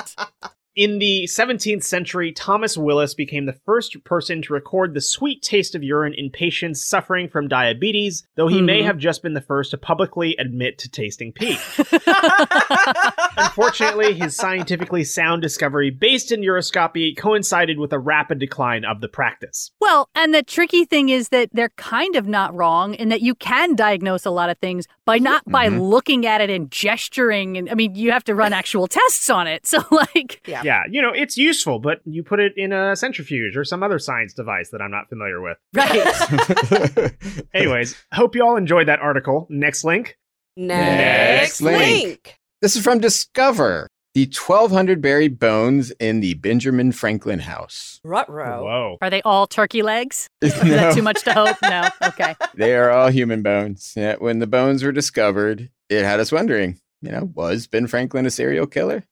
In 0.76 0.98
the 0.98 1.24
17th 1.26 1.82
century, 1.84 2.32
Thomas 2.32 2.76
Willis 2.76 3.14
became 3.14 3.46
the 3.46 3.54
first 3.64 4.04
person 4.04 4.42
to 4.42 4.52
record 4.52 4.92
the 4.92 5.00
sweet 5.00 5.40
taste 5.42 5.74
of 5.74 5.82
urine 5.82 6.12
in 6.12 6.28
patients 6.28 6.84
suffering 6.84 7.30
from 7.30 7.48
diabetes, 7.48 8.24
though 8.34 8.48
he 8.48 8.60
may 8.60 8.82
Mhm. 8.82 8.84
have 8.84 8.98
just 8.98 9.22
been 9.22 9.32
the 9.32 9.40
first 9.40 9.70
to 9.70 9.78
publicly 9.78 10.36
admit 10.38 10.76
to 10.80 10.90
tasting 10.90 11.32
pee. 11.32 11.56
Unfortunately, 13.38 14.12
his 14.12 14.36
scientifically 14.36 15.02
sound 15.02 15.40
discovery 15.40 15.88
based 15.90 16.30
in 16.30 16.40
uroscopy 16.42 17.16
coincided 17.16 17.78
with 17.78 17.94
a 17.94 17.98
rapid 17.98 18.38
decline 18.38 18.84
of 18.84 19.00
the 19.00 19.08
practice. 19.08 19.70
Well, 19.80 20.10
and 20.14 20.34
the 20.34 20.42
tricky 20.42 20.84
thing 20.84 21.08
is 21.08 21.30
that 21.30 21.48
they're 21.54 21.72
kind 21.76 22.16
of 22.16 22.26
not 22.28 22.54
wrong 22.54 22.92
in 22.94 23.08
that 23.08 23.22
you 23.22 23.34
can 23.34 23.76
diagnose 23.76 24.26
a 24.26 24.30
lot 24.30 24.50
of 24.50 24.58
things 24.58 24.86
by 25.06 25.16
not 25.18 25.42
by 25.46 25.68
Mhm. 25.70 25.88
looking 25.88 26.26
at 26.26 26.42
it 26.42 26.50
and 26.50 26.70
gesturing 26.70 27.56
and 27.56 27.70
I 27.70 27.74
mean 27.74 27.94
you 27.94 28.10
have 28.12 28.24
to 28.24 28.34
run 28.34 28.52
actual 28.52 28.86
tests 28.88 29.30
on 29.30 29.46
it. 29.46 29.64
So 29.76 29.82
like 29.90 30.40
Yeah. 30.46 30.62
Yeah, 30.66 30.82
you 30.90 31.00
know, 31.00 31.12
it's 31.12 31.36
useful, 31.38 31.78
but 31.78 32.00
you 32.04 32.24
put 32.24 32.40
it 32.40 32.52
in 32.56 32.72
a 32.72 32.96
centrifuge 32.96 33.56
or 33.56 33.62
some 33.64 33.84
other 33.84 34.00
science 34.00 34.34
device 34.34 34.70
that 34.70 34.82
I'm 34.82 34.90
not 34.90 35.08
familiar 35.08 35.40
with. 35.40 35.58
right. 35.74 37.12
Anyways, 37.54 37.94
hope 38.12 38.34
you 38.34 38.44
all 38.44 38.56
enjoyed 38.56 38.88
that 38.88 38.98
article. 38.98 39.46
Next 39.48 39.84
link. 39.84 40.18
Next 40.56 41.60
Next 41.60 41.62
link. 41.62 41.78
link. 42.04 42.38
this 42.62 42.74
is 42.74 42.82
from 42.82 42.98
Discover. 42.98 43.86
The 44.14 44.24
1200 44.24 45.00
buried 45.02 45.38
bones 45.38 45.90
in 46.00 46.20
the 46.20 46.34
Benjamin 46.34 46.90
Franklin 46.90 47.38
house. 47.40 48.00
Rutro. 48.02 48.64
Whoa. 48.64 48.98
Are 49.02 49.10
they 49.10 49.20
all 49.22 49.46
turkey 49.46 49.82
legs? 49.82 50.28
Is 50.40 50.58
that 50.58 50.94
too 50.94 51.02
much 51.02 51.22
to 51.24 51.32
hope? 51.34 51.56
No. 51.62 51.88
Okay. 52.02 52.34
They 52.54 52.74
are 52.74 52.90
all 52.90 53.08
human 53.10 53.42
bones. 53.42 53.92
Yeah, 53.94 54.16
when 54.18 54.38
the 54.38 54.46
bones 54.46 54.82
were 54.82 54.90
discovered, 54.92 55.68
it 55.90 56.02
had 56.02 56.18
us 56.18 56.32
wondering, 56.32 56.80
you 57.02 57.12
know, 57.12 57.30
was 57.34 57.66
Ben 57.66 57.86
Franklin 57.86 58.24
a 58.24 58.30
serial 58.30 58.66
killer? 58.66 59.04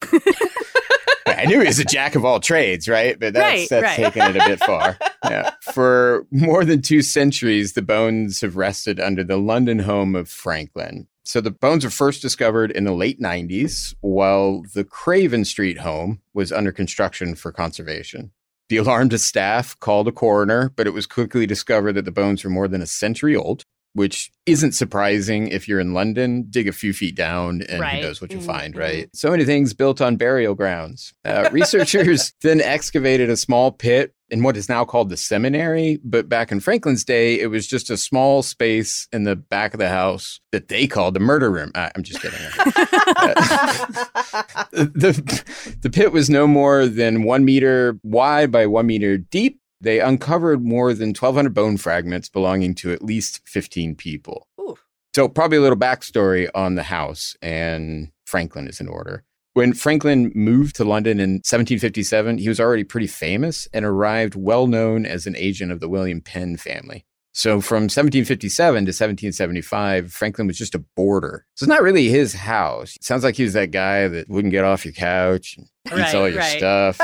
I 1.44 1.46
knew 1.46 1.60
he 1.60 1.66
was 1.66 1.78
a 1.78 1.84
jack 1.84 2.14
of 2.14 2.24
all 2.24 2.40
trades, 2.40 2.88
right? 2.88 3.18
But 3.18 3.34
that's 3.34 3.44
Right, 3.44 3.68
that's 3.68 3.98
right. 3.98 4.12
taking 4.12 4.22
it 4.22 4.36
a 4.36 4.48
bit 4.48 4.60
far. 4.60 4.98
Yeah. 5.24 5.52
For 5.72 6.26
more 6.30 6.66
than 6.66 6.82
two 6.82 7.00
centuries, 7.00 7.72
the 7.72 7.80
bones 7.80 8.42
have 8.42 8.58
rested 8.58 9.00
under 9.00 9.24
the 9.24 9.38
London 9.38 9.78
home 9.78 10.14
of 10.14 10.28
Franklin. 10.28 11.06
So 11.24 11.40
the 11.40 11.50
bones 11.50 11.82
were 11.82 11.90
first 11.90 12.20
discovered 12.20 12.70
in 12.70 12.84
the 12.84 12.92
late 12.92 13.18
90s 13.18 13.94
while 14.02 14.60
the 14.74 14.84
Craven 14.84 15.46
Street 15.46 15.78
home 15.78 16.20
was 16.34 16.52
under 16.52 16.72
construction 16.72 17.34
for 17.36 17.52
conservation. 17.52 18.32
The 18.68 18.76
alarmed 18.76 19.18
staff 19.18 19.78
called 19.80 20.08
a 20.08 20.12
coroner, 20.12 20.70
but 20.76 20.86
it 20.86 20.92
was 20.92 21.06
quickly 21.06 21.46
discovered 21.46 21.94
that 21.94 22.04
the 22.04 22.12
bones 22.12 22.44
were 22.44 22.50
more 22.50 22.68
than 22.68 22.82
a 22.82 22.86
century 22.86 23.34
old, 23.34 23.64
which 23.94 24.30
isn't 24.46 24.72
surprising 24.72 25.48
if 25.48 25.66
you're 25.68 25.80
in 25.80 25.94
London. 25.94 26.46
Dig 26.50 26.68
a 26.68 26.72
few 26.72 26.92
feet 26.92 27.14
down 27.16 27.62
and 27.68 27.80
Right. 27.80 27.96
who 27.96 28.02
knows 28.02 28.20
what 28.20 28.32
you'll 28.32 28.42
Mhm, 28.42 28.46
find, 28.46 28.76
right? 28.76 29.08
So 29.14 29.30
many 29.30 29.44
things 29.44 29.72
built 29.72 30.00
on 30.00 30.16
burial 30.16 30.54
grounds. 30.54 31.14
Uh, 31.24 31.48
researchers 31.52 32.32
then 32.42 32.60
excavated 32.60 33.30
a 33.30 33.36
small 33.36 33.72
pit 33.72 34.12
in 34.30 34.42
what 34.42 34.56
is 34.56 34.68
now 34.68 34.84
called 34.84 35.10
the 35.10 35.16
seminary, 35.16 36.00
but 36.02 36.28
back 36.28 36.50
in 36.50 36.58
Franklin's 36.58 37.04
day, 37.04 37.38
it 37.38 37.48
was 37.48 37.68
just 37.68 37.88
a 37.88 37.96
small 37.96 38.42
space 38.42 39.06
in 39.12 39.22
the 39.24 39.36
back 39.36 39.74
of 39.74 39.78
the 39.78 39.90
house 39.90 40.40
that 40.50 40.68
they 40.68 40.86
called 40.88 41.14
the 41.14 41.20
murder 41.20 41.50
room. 41.50 41.70
Uh, 41.74 41.90
I'm 41.94 42.02
just 42.02 42.20
kidding. 42.20 42.38
the, 44.72 45.76
the 45.82 45.90
pit 45.90 46.12
was 46.12 46.30
no 46.30 46.46
more 46.46 46.86
than 46.86 47.22
one 47.22 47.44
meter 47.44 47.98
wide 48.02 48.50
by 48.50 48.66
one 48.66 48.86
meter 48.86 49.18
deep. 49.18 49.60
They 49.84 50.00
uncovered 50.00 50.64
more 50.64 50.94
than 50.94 51.10
1,200 51.10 51.52
bone 51.52 51.76
fragments 51.76 52.30
belonging 52.30 52.74
to 52.76 52.92
at 52.92 53.04
least 53.04 53.42
15 53.46 53.94
people. 53.96 54.48
Ooh. 54.58 54.78
So, 55.14 55.28
probably 55.28 55.58
a 55.58 55.60
little 55.60 55.78
backstory 55.78 56.48
on 56.54 56.74
the 56.74 56.84
house, 56.84 57.36
and 57.42 58.10
Franklin 58.24 58.66
is 58.66 58.80
in 58.80 58.88
order. 58.88 59.24
When 59.52 59.74
Franklin 59.74 60.32
moved 60.34 60.74
to 60.76 60.84
London 60.84 61.20
in 61.20 61.34
1757, 61.34 62.38
he 62.38 62.48
was 62.48 62.58
already 62.58 62.82
pretty 62.82 63.06
famous 63.06 63.68
and 63.72 63.84
arrived 63.84 64.34
well 64.34 64.66
known 64.66 65.04
as 65.04 65.26
an 65.26 65.36
agent 65.36 65.70
of 65.70 65.80
the 65.80 65.88
William 65.88 66.22
Penn 66.22 66.56
family. 66.56 67.04
So 67.36 67.60
from 67.60 67.82
1757 67.84 68.74
to 68.84 68.90
1775, 68.90 70.12
Franklin 70.12 70.46
was 70.46 70.56
just 70.56 70.76
a 70.76 70.84
boarder. 70.96 71.44
So 71.56 71.64
it's 71.64 71.68
not 71.68 71.82
really 71.82 72.08
his 72.08 72.32
house. 72.32 72.94
It 72.94 73.02
sounds 73.02 73.24
like 73.24 73.34
he 73.34 73.42
was 73.42 73.54
that 73.54 73.72
guy 73.72 74.06
that 74.06 74.28
wouldn't 74.28 74.52
get 74.52 74.64
off 74.64 74.84
your 74.84 74.94
couch 74.94 75.56
and 75.58 75.66
eats 75.86 75.96
Right, 75.96 76.14
all 76.14 76.28
your 76.28 76.38
right. 76.38 76.56
stuff, 76.56 76.98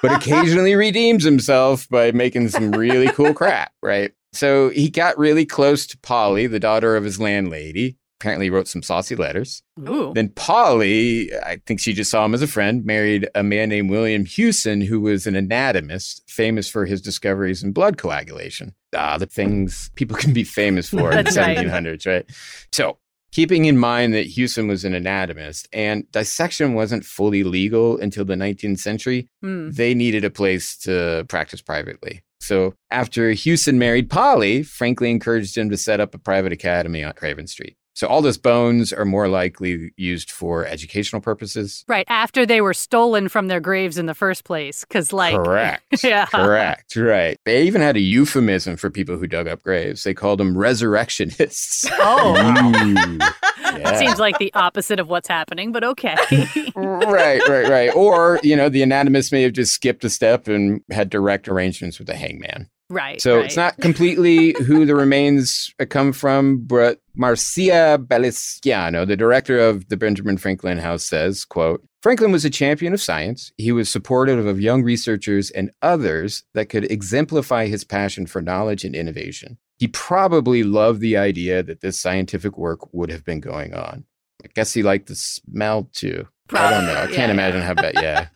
but 0.00 0.12
occasionally 0.22 0.76
redeems 0.76 1.24
himself 1.24 1.88
by 1.88 2.12
making 2.12 2.48
some 2.50 2.70
really 2.70 3.08
cool 3.08 3.34
crap, 3.34 3.72
right? 3.82 4.12
So 4.32 4.70
he 4.70 4.90
got 4.90 5.18
really 5.18 5.44
close 5.44 5.86
to 5.88 5.98
Polly, 5.98 6.46
the 6.46 6.60
daughter 6.60 6.96
of 6.96 7.02
his 7.04 7.20
landlady. 7.20 7.96
Apparently 8.24 8.48
wrote 8.48 8.66
some 8.66 8.82
saucy 8.82 9.14
letters. 9.16 9.62
Ooh. 9.86 10.10
Then 10.14 10.30
Polly, 10.30 11.30
I 11.44 11.60
think 11.66 11.78
she 11.78 11.92
just 11.92 12.10
saw 12.10 12.24
him 12.24 12.32
as 12.32 12.40
a 12.40 12.46
friend, 12.46 12.82
married 12.82 13.28
a 13.34 13.42
man 13.42 13.68
named 13.68 13.90
William 13.90 14.24
Hewson, 14.24 14.80
who 14.80 14.98
was 14.98 15.26
an 15.26 15.36
anatomist 15.36 16.22
famous 16.26 16.66
for 16.66 16.86
his 16.86 17.02
discoveries 17.02 17.62
in 17.62 17.72
blood 17.72 17.98
coagulation. 17.98 18.74
Ah, 18.96 19.18
the 19.18 19.26
things 19.26 19.90
people 19.94 20.16
can 20.22 20.32
be 20.32 20.42
famous 20.42 20.88
for 20.88 21.12
in 21.12 21.26
the 21.26 21.32
right. 21.32 21.58
1700s, 21.58 22.06
right? 22.06 22.24
So, 22.72 22.96
keeping 23.30 23.66
in 23.66 23.76
mind 23.76 24.14
that 24.14 24.24
Hewson 24.26 24.68
was 24.68 24.86
an 24.86 24.94
anatomist 24.94 25.68
and 25.70 26.10
dissection 26.10 26.72
wasn't 26.72 27.04
fully 27.04 27.44
legal 27.44 27.98
until 28.00 28.24
the 28.24 28.36
19th 28.36 28.78
century, 28.78 29.28
Hmm. 29.42 29.68
they 29.70 29.92
needed 29.92 30.24
a 30.24 30.30
place 30.30 30.78
to 30.78 31.26
practice 31.28 31.60
privately. 31.60 32.22
So, 32.40 32.72
after 32.90 33.32
Hewson 33.32 33.78
married 33.78 34.08
Polly, 34.08 34.62
Franklin 34.62 35.10
encouraged 35.10 35.58
him 35.58 35.68
to 35.68 35.76
set 35.76 36.00
up 36.00 36.14
a 36.14 36.18
private 36.18 36.52
academy 36.52 37.04
on 37.04 37.12
Craven 37.12 37.46
Street. 37.46 37.76
So, 37.94 38.08
all 38.08 38.22
those 38.22 38.38
bones 38.38 38.92
are 38.92 39.04
more 39.04 39.28
likely 39.28 39.92
used 39.96 40.30
for 40.30 40.66
educational 40.66 41.22
purposes. 41.22 41.84
Right 41.88 42.06
after 42.08 42.44
they 42.44 42.60
were 42.60 42.74
stolen 42.74 43.28
from 43.28 43.46
their 43.48 43.60
graves 43.60 43.98
in 43.98 44.06
the 44.06 44.14
first 44.14 44.44
place, 44.44 44.84
because 44.84 45.12
like 45.12 45.36
Correct. 45.36 45.84
Yeah. 46.04 46.26
Correct. 46.26 46.96
Right. 46.96 47.38
They 47.44 47.62
even 47.62 47.80
had 47.80 47.96
a 47.96 48.00
euphemism 48.00 48.76
for 48.76 48.90
people 48.90 49.16
who 49.16 49.26
dug 49.26 49.46
up 49.46 49.62
graves. 49.62 50.02
They 50.02 50.12
called 50.14 50.40
them 50.40 50.56
resurrectionists. 50.58 51.86
Oh, 52.06 52.34
Ooh. 52.36 53.18
that 53.18 53.78
Yeah. 53.78 53.96
seems 53.98 54.18
like 54.18 54.38
the 54.38 54.52
opposite 54.54 55.00
of 55.00 55.08
what's 55.08 55.28
happening, 55.28 55.72
but 55.72 55.84
okay. 55.84 56.16
right, 56.74 57.40
right, 57.48 57.68
right. 57.68 57.94
Or, 57.94 58.38
you 58.42 58.56
know, 58.56 58.68
the 58.68 58.82
anatomist 58.82 59.32
may 59.32 59.42
have 59.42 59.52
just 59.52 59.72
skipped 59.72 60.04
a 60.04 60.10
step 60.10 60.48
and 60.48 60.82
had 60.90 61.08
direct 61.10 61.48
arrangements 61.48 61.98
with 61.98 62.06
the 62.08 62.14
hangman. 62.16 62.68
Right. 62.90 63.20
So 63.20 63.36
right. 63.36 63.44
it's 63.46 63.56
not 63.56 63.76
completely 63.78 64.54
who 64.64 64.84
the 64.86 64.94
remains 64.94 65.72
come 65.90 66.12
from, 66.12 66.64
but 66.66 67.00
Marcia 67.14 67.98
Balisciano, 68.00 69.06
the 69.06 69.16
director 69.16 69.58
of 69.58 69.88
the 69.88 69.96
Benjamin 69.96 70.36
Franklin 70.36 70.78
House, 70.78 71.04
says, 71.04 71.44
quote, 71.44 71.82
Franklin 72.02 72.32
was 72.32 72.44
a 72.44 72.50
champion 72.50 72.92
of 72.92 73.00
science. 73.00 73.50
He 73.56 73.72
was 73.72 73.88
supportive 73.88 74.46
of 74.46 74.60
young 74.60 74.82
researchers 74.82 75.50
and 75.50 75.70
others 75.80 76.44
that 76.52 76.68
could 76.68 76.90
exemplify 76.90 77.66
his 77.66 77.82
passion 77.84 78.26
for 78.26 78.42
knowledge 78.42 78.84
and 78.84 78.94
innovation. 78.94 79.56
He 79.78 79.88
probably 79.88 80.62
loved 80.62 81.00
the 81.00 81.16
idea 81.16 81.62
that 81.62 81.80
this 81.80 81.98
scientific 82.00 82.58
work 82.58 82.92
would 82.92 83.10
have 83.10 83.24
been 83.24 83.40
going 83.40 83.74
on. 83.74 84.04
I 84.44 84.48
guess 84.54 84.74
he 84.74 84.82
liked 84.82 85.06
the 85.08 85.14
smell 85.14 85.88
too. 85.92 86.28
I 86.52 86.70
don't 86.70 86.84
know. 86.86 86.94
I 86.94 87.06
can't 87.06 87.16
yeah. 87.16 87.30
imagine 87.30 87.62
how 87.62 87.72
bad, 87.74 87.94
yeah. 87.94 88.26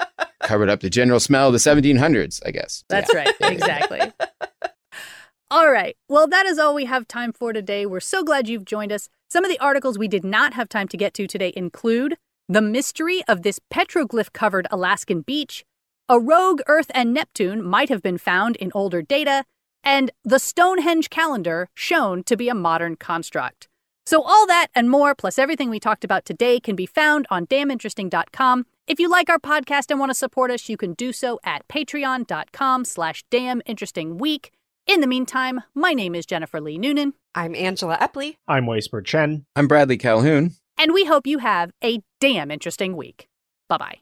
Covered 0.42 0.70
up 0.70 0.80
the 0.80 0.88
general 0.88 1.20
smell 1.20 1.48
of 1.48 1.52
the 1.52 1.58
1700s, 1.58 2.40
I 2.46 2.50
guess. 2.50 2.84
That's 2.88 3.12
Yeah. 3.12 3.20
right. 3.20 3.34
Exactly. 3.52 4.00
All 5.50 5.70
right. 5.70 5.96
Well, 6.08 6.28
that 6.28 6.44
is 6.44 6.58
all 6.58 6.74
we 6.74 6.84
have 6.84 7.08
time 7.08 7.32
for 7.32 7.54
today. 7.54 7.86
We're 7.86 8.00
so 8.00 8.22
glad 8.22 8.48
you've 8.48 8.66
joined 8.66 8.92
us. 8.92 9.08
Some 9.30 9.44
of 9.44 9.50
the 9.50 9.58
articles 9.60 9.98
we 9.98 10.08
did 10.08 10.24
not 10.24 10.52
have 10.54 10.68
time 10.68 10.88
to 10.88 10.96
get 10.96 11.14
to 11.14 11.26
today 11.26 11.52
include 11.56 12.16
the 12.48 12.60
mystery 12.60 13.22
of 13.28 13.42
this 13.42 13.58
petroglyph 13.72 14.32
covered 14.32 14.66
Alaskan 14.70 15.22
beach, 15.22 15.64
a 16.08 16.18
rogue 16.18 16.60
Earth 16.66 16.90
and 16.94 17.14
Neptune 17.14 17.62
might 17.62 17.88
have 17.88 18.02
been 18.02 18.18
found 18.18 18.56
in 18.56 18.70
older 18.74 19.00
data, 19.00 19.44
and 19.82 20.10
the 20.24 20.38
Stonehenge 20.38 21.08
calendar 21.08 21.68
shown 21.74 22.24
to 22.24 22.36
be 22.36 22.48
a 22.48 22.54
modern 22.54 22.96
construct. 22.96 23.68
So, 24.04 24.22
all 24.22 24.46
that 24.46 24.68
and 24.74 24.90
more, 24.90 25.14
plus 25.14 25.38
everything 25.38 25.68
we 25.68 25.80
talked 25.80 26.04
about 26.04 26.24
today, 26.24 26.60
can 26.60 26.76
be 26.76 26.86
found 26.86 27.26
on 27.30 27.46
damninteresting.com. 27.46 28.64
If 28.86 28.98
you 28.98 29.10
like 29.10 29.28
our 29.28 29.38
podcast 29.38 29.90
and 29.90 30.00
want 30.00 30.10
to 30.10 30.14
support 30.14 30.50
us, 30.50 30.70
you 30.70 30.78
can 30.78 30.94
do 30.94 31.12
so 31.12 31.38
at 31.44 31.68
patreon.com 31.68 32.86
slash 32.86 33.24
daminterestingweek. 33.30 34.48
In 34.88 35.02
the 35.02 35.06
meantime, 35.06 35.60
my 35.74 35.92
name 35.92 36.14
is 36.14 36.24
Jennifer 36.24 36.60
Lee 36.62 36.78
Noonan, 36.78 37.12
I'm 37.34 37.54
Angela 37.54 37.98
Epley. 37.98 38.36
I'm 38.48 38.66
Way 38.66 38.80
Spurr-Chen. 38.80 39.44
I'm 39.54 39.68
Bradley 39.68 39.98
Calhoun. 39.98 40.52
and 40.78 40.94
we 40.94 41.04
hope 41.04 41.26
you 41.26 41.38
have 41.38 41.70
a 41.84 42.00
damn 42.20 42.50
interesting 42.50 42.96
week. 42.96 43.28
Bye 43.68 43.76
bye. 43.76 43.98